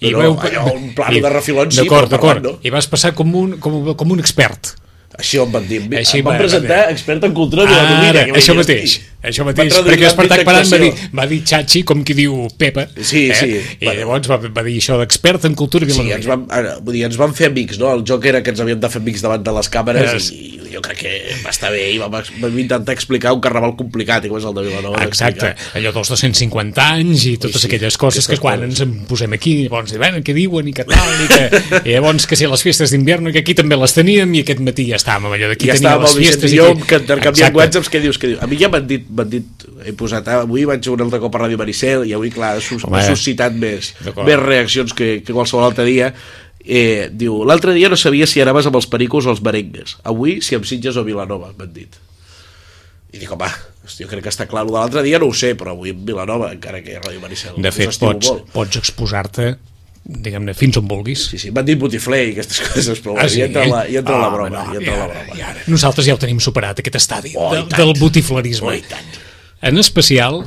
I 0.00 0.10
No, 0.12 0.18
veu- 0.20 0.38
allò, 0.40 0.72
un 0.74 0.92
plano 0.94 1.16
i- 1.16 1.20
de 1.20 1.28
refilons, 1.28 1.74
sí, 1.74 1.82
D'acord, 1.82 2.08
d'acord. 2.10 2.42
no. 2.44 2.58
I 2.62 2.70
vas 2.70 2.86
passar 2.86 3.14
com 3.14 3.34
un, 3.34 3.56
com, 3.58 3.94
com 3.96 4.10
un 4.12 4.20
expert. 4.20 4.76
Així 5.18 5.38
em 5.42 5.50
van 5.50 5.64
dir. 5.66 5.80
Així 5.98 6.20
em 6.20 6.24
van 6.24 6.34
va- 6.36 6.38
presentar 6.44 6.76
va 6.86 6.90
expert 6.92 7.24
en 7.26 7.32
cultura 7.34 7.64
de 7.66 7.70
la 7.74 8.08
Ara, 8.08 8.22
això 8.38 8.54
mateix, 8.54 9.00
això 9.20 9.42
Van 9.44 9.50
mateix, 9.50 9.74
perquè 9.74 10.06
Espartac 10.06 10.44
Paran 10.46 10.68
va 10.70 10.78
dir, 10.78 10.92
va 11.18 11.26
dir 11.26 11.40
Chachi, 11.44 11.82
com 11.82 12.04
qui 12.06 12.14
diu 12.14 12.46
Pepa, 12.56 12.86
Sí, 13.02 13.24
eh? 13.30 13.34
sí. 13.34 13.48
i 13.80 13.84
Bueno. 13.84 13.98
llavors 14.00 14.30
va, 14.30 14.36
va 14.38 14.62
dir 14.62 14.76
això 14.78 14.96
d'expert 15.00 15.44
en 15.50 15.56
cultura 15.58 15.84
Sí, 15.86 15.90
vilanovina. 15.90 16.16
ens 16.20 16.26
vam, 16.30 16.46
ara, 16.48 16.76
vull 16.80 16.94
dir, 16.94 17.02
ens 17.08 17.16
vam 17.18 17.34
fer 17.34 17.48
amics, 17.50 17.80
no? 17.80 17.92
El 17.94 18.04
joc 18.06 18.24
era 18.30 18.42
que 18.44 18.50
ens 18.50 18.60
havíem 18.60 18.78
de 18.78 18.88
fer 18.88 19.02
amics 19.02 19.20
davant 19.26 19.42
de 19.42 19.52
les 19.58 19.68
càmeres 19.74 20.12
Yes. 20.14 20.30
i, 20.30 20.60
i 20.68 20.70
jo 20.76 20.80
crec 20.86 20.98
que 21.02 21.12
va 21.44 21.50
estar 21.50 21.72
bé 21.72 21.82
i 21.90 21.98
vam, 21.98 22.12
vam 22.12 22.58
intentar 22.62 22.94
explicar 22.94 23.32
un 23.34 23.40
carnaval 23.40 23.74
complicat 23.74 24.24
i 24.24 24.28
com 24.28 24.38
és 24.38 24.44
el 24.44 24.54
de 24.54 24.62
Vilanova. 24.68 25.02
Exacte, 25.02 25.50
allò 25.74 25.92
dels 25.98 26.08
250 26.14 26.86
anys 26.94 27.26
i 27.26 27.36
totes 27.38 27.62
sí, 27.62 27.66
aquelles 27.66 27.96
coses 27.98 28.28
que 28.28 28.36
quan 28.38 28.60
coses. 28.60 28.70
ens 28.70 28.80
en 28.86 28.94
posem 29.10 29.32
aquí, 29.34 29.64
llavors 29.66 29.90
diuen, 29.90 30.22
què 30.22 30.34
diuen 30.36 30.68
i 30.68 30.72
què 30.72 30.86
tal, 30.86 31.10
i, 31.24 31.26
que, 31.26 31.62
i 31.90 31.94
llavors 31.96 32.26
que 32.28 32.36
si 32.38 32.46
les 32.46 32.62
festes 32.62 32.92
d'invern, 32.94 33.32
que 33.32 33.42
aquí 33.42 33.54
també 33.58 33.74
les 33.76 33.92
teníem 33.98 34.32
i 34.38 34.44
aquest 34.46 34.60
matí 34.62 34.86
ja 34.92 35.00
estàvem 35.08 35.28
amb 35.28 35.36
allò 35.36 35.48
d'aquí 35.50 35.66
I 35.66 35.70
ja 35.70 35.76
tenia 35.78 35.94
les 36.02 36.16
festes 36.18 36.52
Millor 36.52 36.70
aquí. 36.74 36.86
que 36.88 36.96
Exacte. 37.16 37.56
whatsapps 37.56 37.90
què 37.92 38.00
dius, 38.02 38.18
què 38.20 38.32
dius. 38.32 38.42
A 38.44 38.48
mi 38.50 38.58
ja 38.60 38.68
m'han 38.72 38.86
dit, 38.86 39.06
m'han 39.08 39.30
dit, 39.32 39.64
he 39.86 39.94
posat, 39.96 40.28
ah, 40.28 40.42
avui 40.44 40.66
vaig 40.68 40.88
un 40.92 41.04
altre 41.06 41.20
cop 41.22 41.34
a 41.34 41.44
Ràdio 41.44 41.60
Maricel 41.60 42.04
i 42.08 42.12
avui, 42.16 42.30
clar, 42.34 42.56
ha 42.56 42.60
sus, 42.64 42.84
Home. 42.84 42.98
ha 42.98 43.06
suscitat 43.08 43.56
més, 43.56 43.94
més 44.24 44.38
reaccions 44.42 44.92
que, 44.92 45.22
que 45.24 45.32
qualsevol 45.32 45.64
altre 45.64 45.86
dia. 45.88 46.12
Eh, 46.68 47.08
diu, 47.14 47.44
l'altre 47.48 47.72
dia 47.72 47.88
no 47.88 47.96
sabia 47.96 48.26
si 48.28 48.42
anaves 48.44 48.66
amb 48.68 48.76
els 48.76 48.86
pericos 48.90 49.26
o 49.26 49.32
els 49.32 49.40
merengues. 49.40 49.96
Avui, 50.04 50.40
si 50.44 50.58
amb 50.58 50.68
Sitges 50.68 50.98
o 51.00 51.04
Vilanova, 51.06 51.54
m'han 51.56 51.72
dit. 51.72 51.96
I 53.14 53.22
dic, 53.22 53.30
home, 53.32 53.48
hosti, 53.86 54.04
jo 54.04 54.10
crec 54.10 54.26
que 54.26 54.32
està 54.34 54.44
clar. 54.50 54.66
El 54.66 54.74
de 54.74 54.76
l'altre 54.76 55.02
dia 55.06 55.18
no 55.22 55.30
ho 55.30 55.32
sé, 55.32 55.54
però 55.56 55.72
avui 55.72 55.94
amb 55.94 56.04
Vilanova, 56.04 56.52
encara 56.52 56.82
que 56.84 56.98
Ràdio 57.00 57.22
Maricel. 57.24 57.56
De 57.56 57.72
fet, 57.72 57.96
pots, 58.02 58.28
molt. 58.28 58.50
pots 58.52 58.76
exposar-te 58.82 59.54
diguem-ne, 60.08 60.54
fins 60.56 60.78
on 60.80 60.86
vulguis. 60.88 61.26
Sí, 61.30 61.38
sí, 61.38 61.50
m'han 61.52 61.66
dit 61.68 61.78
botifler 61.78 62.22
i 62.30 62.32
aquestes 62.32 62.62
coses, 62.72 63.00
però 63.04 63.16
ah, 63.20 63.26
sí? 63.28 63.38
hi 63.42 63.46
entra 63.46 63.66
la, 63.68 63.82
hi 63.88 63.98
entra 64.00 64.16
la 64.18 64.26
Ah, 64.28 64.34
broma. 64.34 64.48
no, 64.64 64.72
hi 64.72 64.78
entra 64.80 64.94
i 64.94 64.98
la 64.98 65.08
broma. 65.12 65.40
ara. 65.50 65.64
Nosaltres 65.68 66.06
ja 66.08 66.14
ho 66.16 66.20
tenim 66.22 66.40
superat, 66.40 66.80
aquest 66.80 66.96
estadi 66.96 67.34
Oh, 67.36 67.50
de, 67.54 67.64
del 67.76 67.92
botiflerisme. 68.00 68.78
Oh. 68.80 69.02
En 69.68 69.76
especial, 69.78 70.40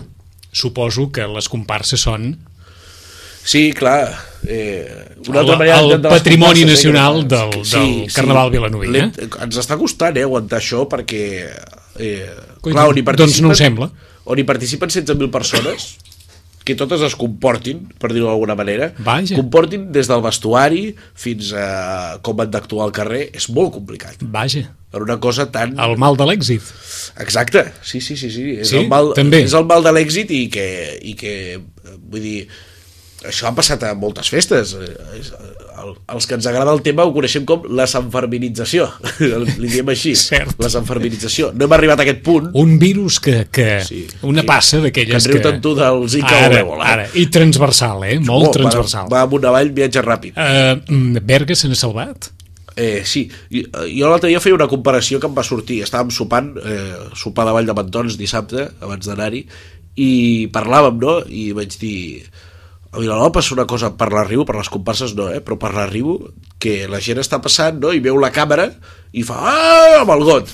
suposo 0.52 1.12
que 1.12 1.28
les 1.30 1.48
comparses 1.50 2.02
són 2.02 2.34
Sí, 3.44 3.72
clar. 3.74 4.14
Eh, 4.48 4.86
El- 4.86 5.36
el 5.36 5.46
d'entendre 5.48 5.98
les 5.98 6.02
patrimoni 6.12 6.62
comparses, 6.62 6.62
eh, 6.62 6.72
nacional 6.72 7.28
del- 7.28 7.64
del 7.72 8.14
Carnaval 8.14 8.52
vilanoví, 8.52 8.88
eh? 8.98 9.12
Ens 9.42 9.58
està 9.58 9.78
costant 9.80 10.18
eh, 10.18 10.22
aguantar 10.24 10.60
això 10.60 10.88
perquè... 10.88 11.50
Eh, 11.98 12.30
Coi, 12.62 12.72
clar, 12.74 12.88
on 12.90 12.98
hi 12.98 13.02
doncs 13.02 13.42
no 13.42 13.50
ho 13.50 13.56
sembla. 13.56 13.90
On 14.26 14.38
hi 14.38 14.44
participen 14.44 14.90
16.000 14.90 15.32
persones 15.32 15.98
que 16.66 16.76
totes 16.78 17.02
es 17.02 17.16
comportin, 17.18 17.88
per 18.00 18.12
dir-ho 18.14 18.28
d'alguna 18.30 18.56
manera, 18.56 18.92
Vaja. 19.02 19.36
comportin 19.36 19.88
des 19.92 20.08
del 20.12 20.22
vestuari 20.22 20.96
fins 21.16 21.54
a 21.58 22.20
com 22.22 22.40
han 22.44 22.52
d'actuar 22.54 22.86
al 22.86 22.94
carrer, 22.96 23.30
és 23.34 23.50
molt 23.50 23.74
complicat. 23.74 24.22
Vaja, 24.22 24.68
Per 24.92 25.00
una 25.02 25.16
cosa 25.24 25.46
tan... 25.52 25.78
el 25.80 25.94
mal 25.98 26.18
de 26.20 26.26
l'èxit. 26.28 26.62
Exacte, 27.24 27.62
sí, 27.82 28.02
sí, 28.02 28.18
sí, 28.20 28.30
sí. 28.30 28.58
És 28.60 28.70
Sí? 28.74 28.78
el 28.82 28.90
mal, 28.92 29.14
També. 29.16 29.40
És 29.46 29.54
el 29.56 29.64
mal 29.66 29.82
de 29.86 29.94
l'èxit 29.96 30.30
i 30.36 30.50
que, 30.52 30.66
i 31.02 31.14
que, 31.16 31.62
vull 32.12 32.22
dir, 32.22 32.48
això 33.28 33.48
ha 33.50 33.56
passat 33.56 33.84
a 33.84 33.94
moltes 33.96 34.30
festes. 34.30 34.74
Eh, 34.74 35.22
el- 35.82 35.96
Els 36.14 36.28
que 36.28 36.36
ens 36.36 36.46
agrada 36.46 36.72
el 36.76 36.82
tema 36.86 37.04
ho 37.08 37.14
coneixem 37.14 37.44
com 37.46 37.64
la 37.74 37.88
sanferminització, 37.90 38.86
li 39.62 39.68
diem 39.72 39.88
així, 39.90 40.12
Cert. 40.16 40.54
la 40.62 40.70
sanferminització. 40.70 41.52
No 41.58 41.66
hem 41.66 41.74
arribat 41.74 42.00
a 42.00 42.04
aquest 42.06 42.22
punt, 42.26 42.52
Un 42.54 42.78
virus 42.80 43.20
que... 43.20 43.48
que 43.52 43.80
Sí. 43.88 44.04
una 44.22 44.42
Sí. 44.42 44.48
passa 44.48 44.78
que 44.78 44.84
d'aquelles 44.84 45.26
en 45.26 45.32
riu 45.34 45.42
tant 45.42 45.62
tu 45.64 45.74
del 45.76 46.06
Zika 46.10 46.28
o 46.36 46.44
ara, 46.46 46.54
l'Ebola. 46.60 46.86
ara, 46.86 47.08
I 47.16 47.26
transversal, 47.34 48.04
eh? 48.04 48.20
Molt 48.20 48.50
Oh, 48.50 48.52
transversal. 48.52 49.08
Va, 49.10 49.18
va 49.18 49.22
amunt 49.24 49.46
avall, 49.50 49.72
viatge 49.74 50.04
ràpid. 50.06 50.38
Uh, 50.38 51.20
Berga 51.24 51.56
se 51.56 51.68
n'ha 51.68 51.76
salvat? 51.80 52.30
Eh, 52.76 53.02
sí, 53.04 53.26
I- 53.50 53.66
jo 53.98 54.08
l'altre 54.08 54.30
dia 54.30 54.40
feia 54.40 54.56
una 54.56 54.68
comparació 54.70 55.20
que 55.20 55.28
em 55.28 55.34
va 55.36 55.44
sortir. 55.44 55.82
Estàvem 55.84 56.12
sopant, 56.14 56.54
eh, 56.64 56.94
sopar 57.16 57.46
de 57.48 57.52
Vall 57.58 57.66
de 57.66 57.74
Mantons 57.74 58.18
dissabte, 58.18 58.70
abans 58.82 59.06
d'anar-hi, 59.10 59.46
i 59.98 60.48
parlàvem, 60.54 61.00
no? 61.02 61.20
I 61.28 61.52
vaig 61.58 61.74
dir... 61.80 62.24
A 62.92 63.00
Vilanova 63.00 63.32
passa 63.32 63.54
una 63.56 63.64
cosa 63.64 63.94
per 63.96 64.10
la 64.12 64.26
riu, 64.28 64.44
per 64.44 64.58
les 64.58 64.70
comparses 64.72 65.14
no, 65.16 65.30
eh? 65.32 65.40
però 65.40 65.56
per 65.56 65.72
la 65.72 65.86
riu, 65.88 66.18
que 66.60 66.90
la 66.92 67.00
gent 67.00 67.22
està 67.24 67.40
passant 67.40 67.80
no? 67.80 67.94
i 67.96 68.04
veu 68.04 68.20
la 68.20 68.34
càmera 68.36 68.68
i 69.16 69.24
fa 69.24 69.38
ah, 69.40 70.02
amb 70.02 70.12
el 70.18 70.26
got. 70.28 70.52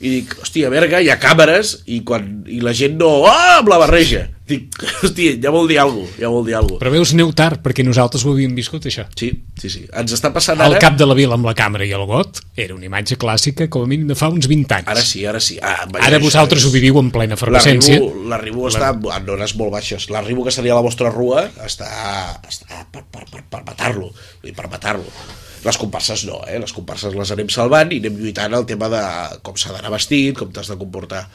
I 0.00 0.08
dic, 0.08 0.30
hòstia, 0.40 0.70
a 0.70 0.72
Berga 0.72 0.96
hi 1.04 1.10
ha 1.12 1.18
càmeres 1.20 1.74
i, 1.92 1.98
quan, 2.08 2.22
i 2.48 2.62
la 2.64 2.72
gent 2.72 2.94
no, 2.96 3.26
ah, 3.28 3.58
amb 3.58 3.68
la 3.68 3.76
barreja. 3.82 4.22
Dic, 4.48 4.72
hòstia, 5.04 5.34
ja 5.44 5.50
vol 5.52 5.68
dir 5.68 5.76
alguna 5.82 6.06
cosa, 6.08 6.20
ja 6.22 6.30
vol 6.32 6.46
dir 6.46 6.54
alguna 6.56 6.72
cosa. 6.78 6.80
Però 6.80 6.92
veus, 6.94 7.10
aneu 7.12 7.34
tard, 7.36 7.60
perquè 7.60 7.84
nosaltres 7.84 8.24
ho 8.24 8.32
havíem 8.32 8.54
viscut, 8.56 8.86
això. 8.88 9.04
Sí, 9.20 9.28
sí, 9.60 9.68
sí. 9.68 9.82
Ens 9.92 10.14
està 10.16 10.30
passant 10.32 10.56
Al 10.64 10.78
ara... 10.78 10.80
cap 10.80 10.96
de 10.96 11.04
la 11.04 11.16
vila 11.18 11.36
amb 11.36 11.44
la 11.50 11.52
càmera 11.58 11.84
i 11.84 11.92
el 11.92 12.06
got 12.08 12.40
era 12.56 12.72
una 12.78 12.88
imatge 12.88 13.18
clàssica 13.20 13.68
com 13.68 13.84
a 13.84 13.90
mínim 13.92 14.08
de 14.08 14.16
fa 14.16 14.30
uns 14.32 14.48
20 14.48 14.78
anys. 14.78 14.88
Ara 14.94 15.04
sí, 15.04 15.26
ara 15.28 15.42
sí. 15.44 15.58
Ah, 15.60 15.84
vaja, 15.84 16.06
Ara 16.08 16.22
vosaltres 16.24 16.64
és- 16.64 16.70
ho 16.70 16.72
viviu 16.72 16.96
en 17.02 17.12
plena 17.12 17.36
efervescència. 17.36 18.00
L'arribo 18.32 18.70
està 18.72 18.94
en 18.96 19.30
hores 19.36 19.54
molt 19.60 19.76
baixes. 19.76 20.08
L'arribo 20.08 20.48
que 20.48 20.56
seria 20.56 20.80
la 20.80 20.86
vostra 20.88 21.12
rua 21.12 21.44
està, 21.68 21.92
està 22.48 22.86
per, 22.88 23.04
per, 23.04 23.28
per, 23.28 23.44
per 23.52 23.62
matar-lo. 23.68 24.08
Per 24.48 24.72
matar-lo. 24.72 25.12
Les 25.64 25.76
comparses 25.76 26.24
no, 26.24 26.40
eh? 26.48 26.58
Les 26.62 26.72
comparses 26.72 27.14
les 27.16 27.32
anem 27.34 27.50
salvant 27.52 27.90
i 27.92 28.00
anem 28.00 28.16
lluitant 28.22 28.54
el 28.56 28.66
tema 28.68 28.88
de 28.92 29.02
com 29.44 29.58
s'ha 29.60 29.74
d'anar 29.74 29.92
vestit, 29.92 30.36
com 30.38 30.52
t'has 30.52 30.70
de 30.72 30.78
comportar. 30.80 31.26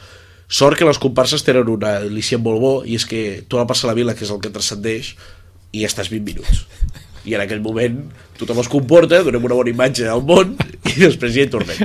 Sort 0.46 0.78
que 0.78 0.86
les 0.86 0.98
comparses 1.02 1.42
tenen 1.46 1.70
una 1.70 1.96
al·licient 2.02 2.42
molt 2.42 2.62
bo 2.62 2.74
i 2.86 2.98
és 2.98 3.06
que 3.06 3.22
tu 3.46 3.58
la 3.58 3.66
passa 3.66 3.86
a 3.86 3.90
la 3.90 3.96
vila, 3.98 4.14
que 4.14 4.26
és 4.26 4.32
el 4.34 4.42
que 4.42 4.52
transcendeix, 4.54 5.14
i 5.74 5.86
estàs 5.86 6.10
20 6.12 6.26
minuts. 6.26 6.64
I 7.26 7.34
en 7.34 7.42
aquell 7.42 7.62
moment 7.62 8.04
tothom 8.38 8.60
es 8.62 8.70
comporta, 8.70 9.22
donem 9.26 9.48
una 9.48 9.58
bona 9.58 9.72
imatge 9.72 10.06
al 10.10 10.22
món 10.26 10.54
i 10.92 10.94
després 11.00 11.34
ja 11.34 11.46
hi 11.46 11.50
tornem. 11.50 11.82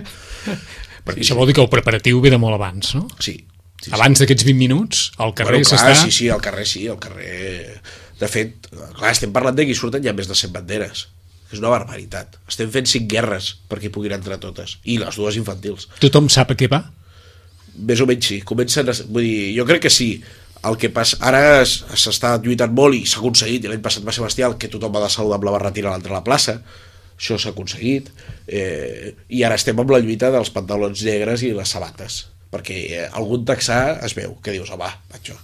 Perquè 1.05 1.25
això 1.25 1.37
vol 1.37 1.49
dir 1.49 1.57
que 1.57 1.63
el 1.63 1.71
preparatiu 1.71 2.21
ve 2.21 2.33
de 2.33 2.37
molt 2.41 2.57
abans, 2.57 2.93
no? 2.97 3.07
Sí. 3.17 3.39
sí, 3.81 3.87
sí. 3.87 3.95
Abans 3.97 4.21
d'aquests 4.21 4.45
20 4.45 4.59
minuts, 4.59 5.07
al 5.17 5.33
carrer 5.37 5.57
Bueno, 5.57 5.71
s'està... 5.71 5.95
sí, 5.97 6.13
sí, 6.13 6.29
al 6.29 6.43
carrer 6.45 6.67
sí, 6.69 6.85
al 6.91 7.01
carrer... 7.01 7.81
De 8.21 8.29
fet, 8.29 8.69
clar, 8.69 9.09
estem 9.09 9.31
parlant 9.33 9.57
de 9.57 9.65
que 9.65 9.73
hi 9.73 9.77
surten 9.77 10.03
ja 10.05 10.13
més 10.13 10.29
de 10.29 10.37
100 10.37 10.53
banderes. 10.53 11.07
És 11.51 11.59
una 11.59 11.69
barbaritat. 11.73 12.37
Estem 12.47 12.69
fent 12.71 12.87
cinc 12.87 13.09
guerres 13.11 13.51
perquè 13.69 13.89
hi 13.89 13.93
puguin 13.93 14.13
entrar 14.15 14.37
totes. 14.39 14.77
I 14.87 14.97
les 15.01 15.17
dues 15.19 15.35
infantils. 15.39 15.89
Tothom 15.99 16.29
sap 16.31 16.53
a 16.53 16.55
què 16.59 16.69
va? 16.71 16.85
Més 17.75 18.01
o 18.03 18.07
menys 18.07 18.27
sí. 18.31 18.39
Comencen 18.47 18.89
a... 18.91 18.95
Vull 19.09 19.25
dir, 19.27 19.49
jo 19.57 19.65
crec 19.67 19.83
que 19.87 19.91
sí. 19.93 20.09
El 20.67 20.77
que 20.77 20.91
passa... 20.93 21.17
Ara 21.25 21.61
es- 21.63 21.79
s'està 21.97 22.35
lluitant 22.43 22.71
molt 22.77 22.95
i 22.95 23.03
s'ha 23.09 23.19
aconseguit, 23.19 23.65
i 23.65 23.71
l'any 23.71 23.81
passat 23.83 24.05
va 24.07 24.13
ser 24.15 24.23
bestial, 24.23 24.57
que 24.61 24.69
tothom 24.71 24.93
va 24.95 25.01
de 25.03 25.09
saludar 25.11 25.39
amb 25.39 25.47
la 25.49 25.53
barretina 25.57 25.89
a 25.91 25.95
l'entrada 25.95 26.19
a 26.19 26.21
la 26.21 26.27
plaça. 26.27 26.57
Això 27.17 27.37
s'ha 27.41 27.51
aconseguit. 27.55 28.11
Eh, 28.47 29.11
I 29.29 29.43
ara 29.47 29.57
estem 29.59 29.79
amb 29.81 29.91
la 29.93 29.99
lluita 30.03 30.29
dels 30.33 30.51
pantalons 30.53 31.03
negres 31.07 31.43
i 31.47 31.51
les 31.57 31.69
sabates. 31.75 32.21
Perquè 32.51 32.77
eh, 32.91 33.07
algun 33.17 33.43
texà 33.47 33.81
es 34.05 34.15
veu, 34.17 34.35
que 34.43 34.53
dius, 34.55 34.71
home, 34.75 34.87
macho, 35.11 35.35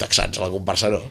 texans 0.00 0.38
a 0.38 0.44
la 0.46 0.52
comparsa 0.52 0.90
no. 0.94 1.02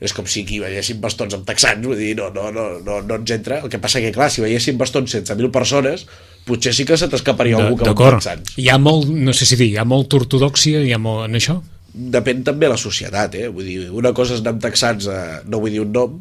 És 0.00 0.14
com 0.16 0.24
si 0.24 0.46
aquí 0.46 0.60
veiéssim 0.62 1.00
bastons 1.00 1.34
amb 1.36 1.44
texans, 1.48 1.84
vull 1.84 1.98
dir, 1.98 2.14
no, 2.16 2.30
no, 2.32 2.48
no, 2.54 2.68
no, 2.80 3.00
no 3.04 3.18
ens 3.20 3.34
entra. 3.36 3.60
El 3.60 3.72
que 3.72 3.80
passa 3.82 4.00
que, 4.00 4.12
clar, 4.14 4.30
si 4.32 4.40
veiéssim 4.40 4.78
bastons 4.80 5.12
16.000 5.12 5.52
persones, 5.52 6.06
potser 6.48 6.72
sí 6.72 6.86
que 6.88 6.96
se 6.96 7.10
t'escaparia 7.12 7.60
algú 7.60 7.82
que 7.82 7.90
amb 7.90 8.00
texans. 8.16 8.56
Hi 8.56 8.70
ha 8.72 8.78
molt, 8.80 9.12
no 9.12 9.36
sé 9.36 9.48
si 9.48 9.60
dir, 9.60 9.74
hi 9.74 9.78
ha 9.82 9.84
molta 9.84 10.16
ortodoxia 10.22 10.80
hi 10.86 10.96
ha 10.96 11.02
molt, 11.02 11.28
en 11.28 11.36
això? 11.40 11.60
depèn 11.90 12.44
també 12.46 12.68
de 12.68 12.74
la 12.74 12.80
societat, 12.80 13.34
eh? 13.34 13.48
Vull 13.50 13.66
dir, 13.66 13.78
una 13.90 14.12
cosa 14.16 14.36
és 14.36 14.44
anar 14.44 14.54
amb 14.56 14.62
texans, 14.62 15.08
a, 15.10 15.40
no 15.50 15.60
vull 15.62 15.74
dir 15.74 15.82
un 15.82 15.92
nom, 15.94 16.20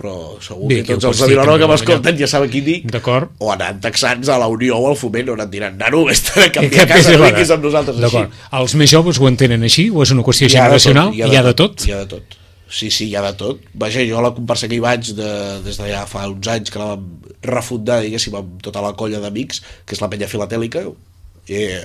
però 0.00 0.14
segur 0.40 0.70
Bé, 0.70 0.80
que 0.80 0.86
que 0.88 0.96
tots 0.96 1.10
els 1.10 1.20
de 1.20 1.28
Vilanova 1.34 1.58
que 1.60 1.68
m'escolten 1.68 2.18
ja 2.20 2.28
saben 2.30 2.52
qui 2.52 2.62
dic, 2.64 2.86
D'acord. 2.92 3.34
o 3.38 3.50
amb 3.52 3.82
texans 3.84 4.30
a 4.32 4.38
la 4.40 4.48
Unió 4.48 4.78
o 4.78 4.88
al 4.92 4.96
Foment, 4.96 5.34
on 5.34 5.44
et 5.44 5.52
diran, 5.52 5.76
nano, 5.80 6.04
vés-te 6.08 6.46
a 6.46 6.50
canviar 6.56 6.86
cap 6.86 6.96
casa, 6.96 7.18
vinguis 7.20 7.54
amb 7.56 7.66
nosaltres 7.68 8.04
així. 8.08 8.26
Els 8.60 8.76
més 8.80 8.94
joves 8.94 9.20
ho 9.20 9.28
entenen 9.28 9.66
així 9.66 9.90
o 9.90 10.04
és 10.06 10.14
una 10.16 10.24
qüestió 10.26 10.48
Hi 10.48 10.56
ha 10.56 10.68
de 10.70 10.78
tot, 10.78 10.86
generacional? 10.86 11.16
Hi 11.18 11.40
ha 11.40 11.48
de 11.50 11.56
tot? 11.58 11.88
Hi 11.88 11.96
ha 11.96 12.04
de 12.04 12.12
tot. 12.16 12.39
Sí, 12.70 12.88
sí, 12.94 13.08
hi 13.10 13.16
ha 13.18 13.24
de 13.24 13.32
tot. 13.34 13.64
Vaja, 13.74 14.04
jo 14.06 14.22
la 14.22 14.30
comparsa 14.36 14.68
que 14.70 14.78
hi 14.78 14.84
vaig 14.84 15.10
de, 15.18 15.30
des 15.64 15.80
de 15.80 15.90
ja 15.90 16.04
fa 16.06 16.28
uns 16.30 16.46
anys 16.52 16.70
que 16.70 16.78
la 16.78 16.92
vam 16.94 17.08
refundar, 17.42 17.98
diguéssim, 18.04 18.36
amb 18.38 18.60
tota 18.62 18.82
la 18.84 18.94
colla 18.98 19.18
d'amics, 19.22 19.62
que 19.84 19.96
és 19.96 20.02
la 20.02 20.08
penya 20.12 20.30
filatèlica, 20.30 20.84
eh, 21.50 21.80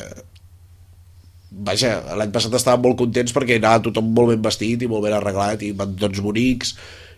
vaja, 1.65 1.95
l'any 2.19 2.34
passat 2.36 2.54
estàvem 2.58 2.84
molt 2.86 3.00
contents 3.00 3.34
perquè 3.36 3.58
anava 3.60 3.84
tothom 3.88 4.12
molt 4.13 4.34
ben 4.34 4.43
vestit 4.43 4.84
i 4.84 4.89
molt 4.91 5.06
ben 5.06 5.15
arreglat 5.15 5.63
i 5.63 5.71
van 5.78 5.95
tots 6.00 6.21
bonics 6.24 6.76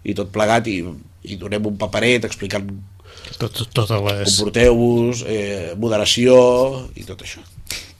i 0.08 0.15
tot 0.17 0.30
plegat 0.34 0.69
i, 0.69 0.77
i 1.27 1.39
donem 1.41 1.73
un 1.73 1.80
paperet 1.80 2.27
explicant 2.27 2.69
Tot, 3.38 3.51
tot, 3.51 3.67
totes 3.75 3.99
les... 4.06 4.30
comporteu-vos, 4.30 5.23
eh, 5.27 5.73
moderació 5.75 6.38
i 6.95 7.03
tot 7.03 7.21
això. 7.25 7.41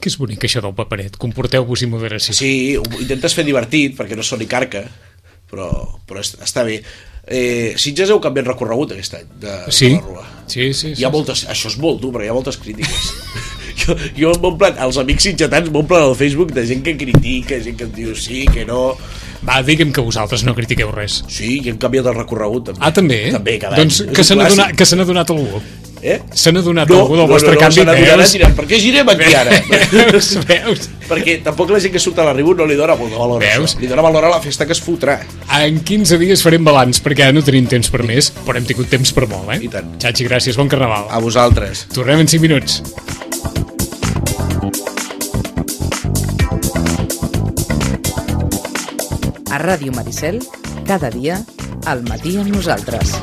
Que 0.00 0.08
és 0.08 0.16
bonic 0.16 0.46
això 0.46 0.62
del 0.64 0.72
paperet. 0.78 1.18
Comporteu-vos 1.20 1.82
i 1.84 1.88
moderació. 1.90 2.32
Sí, 2.38 2.50
ho 2.78 2.84
intentes 3.02 3.36
fer 3.36 3.44
divertit 3.44 3.96
perquè 3.98 4.16
no 4.16 4.24
soni 4.24 4.48
carca, 4.48 4.86
però, 5.50 5.68
però 6.06 6.20
est- 6.20 6.40
està 6.44 6.64
bé. 6.64 6.80
Eh, 7.28 7.74
Sitges 7.76 8.08
heu 8.08 8.20
canviat 8.24 8.46
recorregut 8.48 8.92
aquest 8.94 9.14
any 9.18 9.26
de, 9.42 9.56
Sí? 9.68 9.90
de 9.90 9.94
la 10.00 10.06
Rua. 10.06 10.26
Sí, 10.48 10.72
sí, 10.72 10.94
sí. 10.94 11.02
Hi 11.02 11.04
ha 11.04 11.10
moltes, 11.12 11.44
això 11.52 11.68
és 11.68 11.76
molt 11.76 12.00
dur, 12.00 12.12
però 12.14 12.24
hi 12.24 12.28
ha 12.30 12.36
moltes 12.36 12.56
crítiques. 12.56 13.10
jo, 13.82 13.96
jo 14.16 14.32
m'omplen, 14.40 14.78
els 14.80 14.96
amics 14.96 15.28
sitgetans 15.28 15.68
m'omplen 15.70 16.06
al 16.06 16.16
Facebook 16.16 16.54
de 16.56 16.64
gent 16.66 16.82
que 16.86 16.96
critica, 16.96 17.60
gent 17.60 17.76
que 17.76 17.84
em 17.84 17.92
diu 17.92 18.14
sí, 18.16 18.46
que 18.52 18.64
no... 18.64 18.94
Va, 19.46 19.60
digue'm 19.62 19.92
que 19.94 20.02
vosaltres 20.02 20.42
no 20.42 20.54
critiqueu 20.56 20.88
res. 20.90 21.20
Sí, 21.30 21.60
i 21.62 21.68
hem 21.70 21.76
canviat 21.78 22.08
el 22.10 22.16
recorregut 22.16 22.64
també. 22.72 22.80
Ah, 22.82 22.90
també? 22.96 23.20
També, 23.30 23.58
cada 23.62 23.76
doncs 23.78 24.00
any. 24.02 24.14
que 24.16 24.24
se 24.26 24.34
n'ha 24.34 24.48
donat, 24.50 24.72
que 24.74 24.86
se 24.88 24.96
donat 24.98 25.30
algú. 25.30 25.60
Eh? 26.02 26.20
Se 26.30 26.52
n'ha 26.52 26.62
donat 26.62 26.88
No, 26.88 27.00
algú 27.02 27.16
del 27.16 27.26
no, 27.26 27.32
vostre 27.32 27.54
no, 27.54 27.56
no, 27.56 27.60
canvi. 27.60 27.82
n'adonaran, 27.84 28.20
veus? 28.22 28.32
diran, 28.36 28.54
per 28.54 28.66
què 28.70 28.78
girem 28.78 29.08
aquí 29.10 29.34
ara? 29.34 29.56
veus, 29.92 30.28
veus? 30.46 30.88
Perquè 31.08 31.38
tampoc 31.42 31.70
la 31.74 31.80
gent 31.82 31.92
que 31.94 32.02
surt 32.02 32.18
a 32.22 32.26
la 32.28 32.34
riu 32.36 32.52
no 32.54 32.66
li 32.68 32.76
dona 32.78 32.94
molt 32.98 33.10
de 33.10 33.18
valor 33.18 33.40
Veus? 33.42 33.72
això. 33.74 33.80
Li 33.82 33.88
dona 33.90 34.02
valor 34.04 34.28
a 34.28 34.32
la 34.36 34.40
festa 34.44 34.66
que 34.68 34.76
es 34.76 34.82
fotrà. 34.84 35.18
En 35.58 35.80
15 35.82 36.18
dies 36.20 36.42
farem 36.44 36.64
balanç, 36.64 37.00
perquè 37.02 37.26
ara 37.28 37.32
no 37.36 37.42
tenim 37.42 37.66
temps 37.66 37.90
per 37.90 38.04
més, 38.06 38.30
però 38.46 38.60
hem 38.60 38.68
tingut 38.68 38.90
temps 38.92 39.12
per 39.16 39.26
molt, 39.26 39.48
eh? 39.56 39.60
I 39.64 39.72
tant. 39.72 39.94
Xachi, 40.02 40.28
gràcies, 40.28 40.56
bon 40.60 40.68
carnaval. 40.68 41.08
A 41.10 41.18
vosaltres. 41.24 41.86
Tornem 41.94 42.20
en 42.26 42.28
5 42.28 42.42
minuts. 42.44 42.82
A 49.50 49.58
Ràdio 49.58 49.92
Maricel, 49.96 50.38
cada 50.86 51.10
dia, 51.10 51.40
al 51.88 52.02
matí 52.08 52.36
amb 52.36 52.52
nosaltres. 52.52 53.16